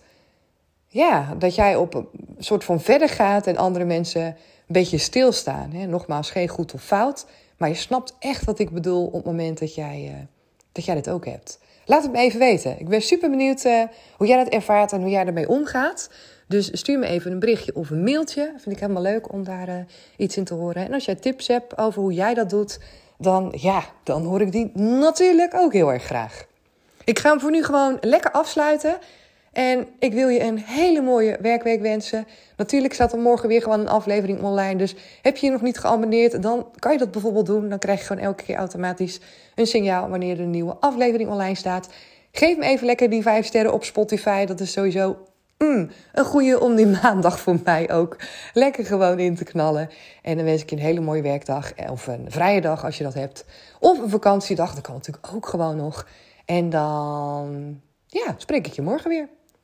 ja, 0.93 1.35
dat 1.37 1.55
jij 1.55 1.75
op 1.75 1.93
een 1.93 2.07
soort 2.39 2.63
van 2.63 2.81
verder 2.81 3.09
gaat 3.09 3.47
en 3.47 3.57
andere 3.57 3.85
mensen 3.85 4.25
een 4.25 4.35
beetje 4.67 4.97
stilstaan. 4.97 5.71
Hè? 5.71 5.85
Nogmaals, 5.85 6.31
geen 6.31 6.47
goed 6.47 6.73
of 6.73 6.83
fout. 6.83 7.25
Maar 7.57 7.69
je 7.69 7.75
snapt 7.75 8.15
echt 8.19 8.45
wat 8.45 8.59
ik 8.59 8.69
bedoel 8.69 9.05
op 9.05 9.13
het 9.13 9.25
moment 9.25 9.59
dat 9.59 9.75
jij, 9.75 10.11
uh, 10.13 10.25
dat 10.71 10.85
jij 10.85 10.95
dit 10.95 11.09
ook 11.09 11.25
hebt. 11.25 11.59
Laat 11.85 12.03
het 12.03 12.11
me 12.11 12.17
even 12.17 12.39
weten. 12.39 12.79
Ik 12.79 12.87
ben 12.87 13.01
super 13.01 13.29
benieuwd 13.29 13.65
uh, 13.65 13.83
hoe 14.17 14.27
jij 14.27 14.43
dat 14.43 14.53
ervaart 14.53 14.91
en 14.91 15.01
hoe 15.01 15.09
jij 15.09 15.25
ermee 15.25 15.49
omgaat. 15.49 16.09
Dus 16.47 16.69
stuur 16.71 16.99
me 16.99 17.05
even 17.05 17.31
een 17.31 17.39
berichtje 17.39 17.75
of 17.75 17.89
een 17.89 18.03
mailtje. 18.03 18.53
Vind 18.57 18.75
ik 18.75 18.81
helemaal 18.81 19.01
leuk 19.01 19.31
om 19.31 19.43
daar 19.43 19.69
uh, 19.69 19.75
iets 20.17 20.37
in 20.37 20.43
te 20.43 20.53
horen. 20.53 20.85
En 20.85 20.93
als 20.93 21.05
jij 21.05 21.15
tips 21.15 21.47
hebt 21.47 21.77
over 21.77 22.01
hoe 22.01 22.13
jij 22.13 22.33
dat 22.33 22.49
doet, 22.49 22.79
dan 23.17 23.53
ja, 23.55 23.83
dan 24.03 24.23
hoor 24.23 24.41
ik 24.41 24.51
die 24.51 24.71
natuurlijk 24.75 25.53
ook 25.53 25.73
heel 25.73 25.91
erg 25.91 26.03
graag. 26.03 26.45
Ik 27.03 27.19
ga 27.19 27.29
hem 27.29 27.39
voor 27.39 27.51
nu 27.51 27.63
gewoon 27.63 27.97
lekker 28.01 28.31
afsluiten. 28.31 28.97
En 29.53 29.87
ik 29.99 30.13
wil 30.13 30.27
je 30.27 30.41
een 30.41 30.57
hele 30.57 31.01
mooie 31.01 31.37
werkweek 31.41 31.81
wensen. 31.81 32.27
Natuurlijk 32.57 32.93
staat 32.93 33.13
er 33.13 33.19
morgen 33.19 33.47
weer 33.47 33.61
gewoon 33.61 33.79
een 33.79 33.87
aflevering 33.87 34.41
online. 34.41 34.75
Dus 34.75 34.95
heb 35.21 35.37
je 35.37 35.45
je 35.45 35.51
nog 35.51 35.61
niet 35.61 35.79
geabonneerd, 35.79 36.41
dan 36.41 36.67
kan 36.79 36.91
je 36.91 36.97
dat 36.97 37.11
bijvoorbeeld 37.11 37.45
doen. 37.45 37.69
Dan 37.69 37.79
krijg 37.79 37.99
je 37.99 38.05
gewoon 38.05 38.23
elke 38.23 38.43
keer 38.43 38.55
automatisch 38.55 39.19
een 39.55 39.67
signaal 39.67 40.09
wanneer 40.09 40.37
er 40.37 40.43
een 40.43 40.49
nieuwe 40.49 40.77
aflevering 40.79 41.29
online 41.29 41.55
staat. 41.55 41.89
Geef 42.31 42.57
me 42.57 42.65
even 42.65 42.85
lekker 42.85 43.09
die 43.09 43.21
vijf 43.21 43.45
sterren 43.45 43.73
op 43.73 43.83
Spotify. 43.83 44.45
Dat 44.45 44.59
is 44.59 44.71
sowieso 44.71 45.17
mm, 45.57 45.89
een 46.13 46.25
goede 46.25 46.59
om 46.59 46.75
die 46.75 46.87
maandag 47.01 47.39
voor 47.39 47.59
mij 47.63 47.91
ook 47.91 48.17
lekker 48.53 48.85
gewoon 48.85 49.19
in 49.19 49.35
te 49.35 49.43
knallen. 49.43 49.89
En 50.21 50.35
dan 50.35 50.45
wens 50.45 50.61
ik 50.61 50.69
je 50.69 50.75
een 50.75 50.81
hele 50.81 51.01
mooie 51.01 51.21
werkdag. 51.21 51.71
Of 51.89 52.07
een 52.07 52.25
vrije 52.27 52.61
dag 52.61 52.85
als 52.85 52.97
je 52.97 53.03
dat 53.03 53.13
hebt. 53.13 53.45
Of 53.79 53.99
een 53.99 54.09
vakantiedag, 54.09 54.73
dat 54.73 54.83
kan 54.83 54.93
natuurlijk 54.93 55.33
ook 55.33 55.47
gewoon 55.47 55.75
nog. 55.75 56.07
En 56.45 56.69
dan 56.69 57.81
ja, 58.07 58.35
spreek 58.37 58.67
ik 58.67 58.73
je 58.73 58.81
morgen 58.81 59.09
weer. 59.09 59.29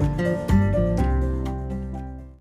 you 0.00 0.51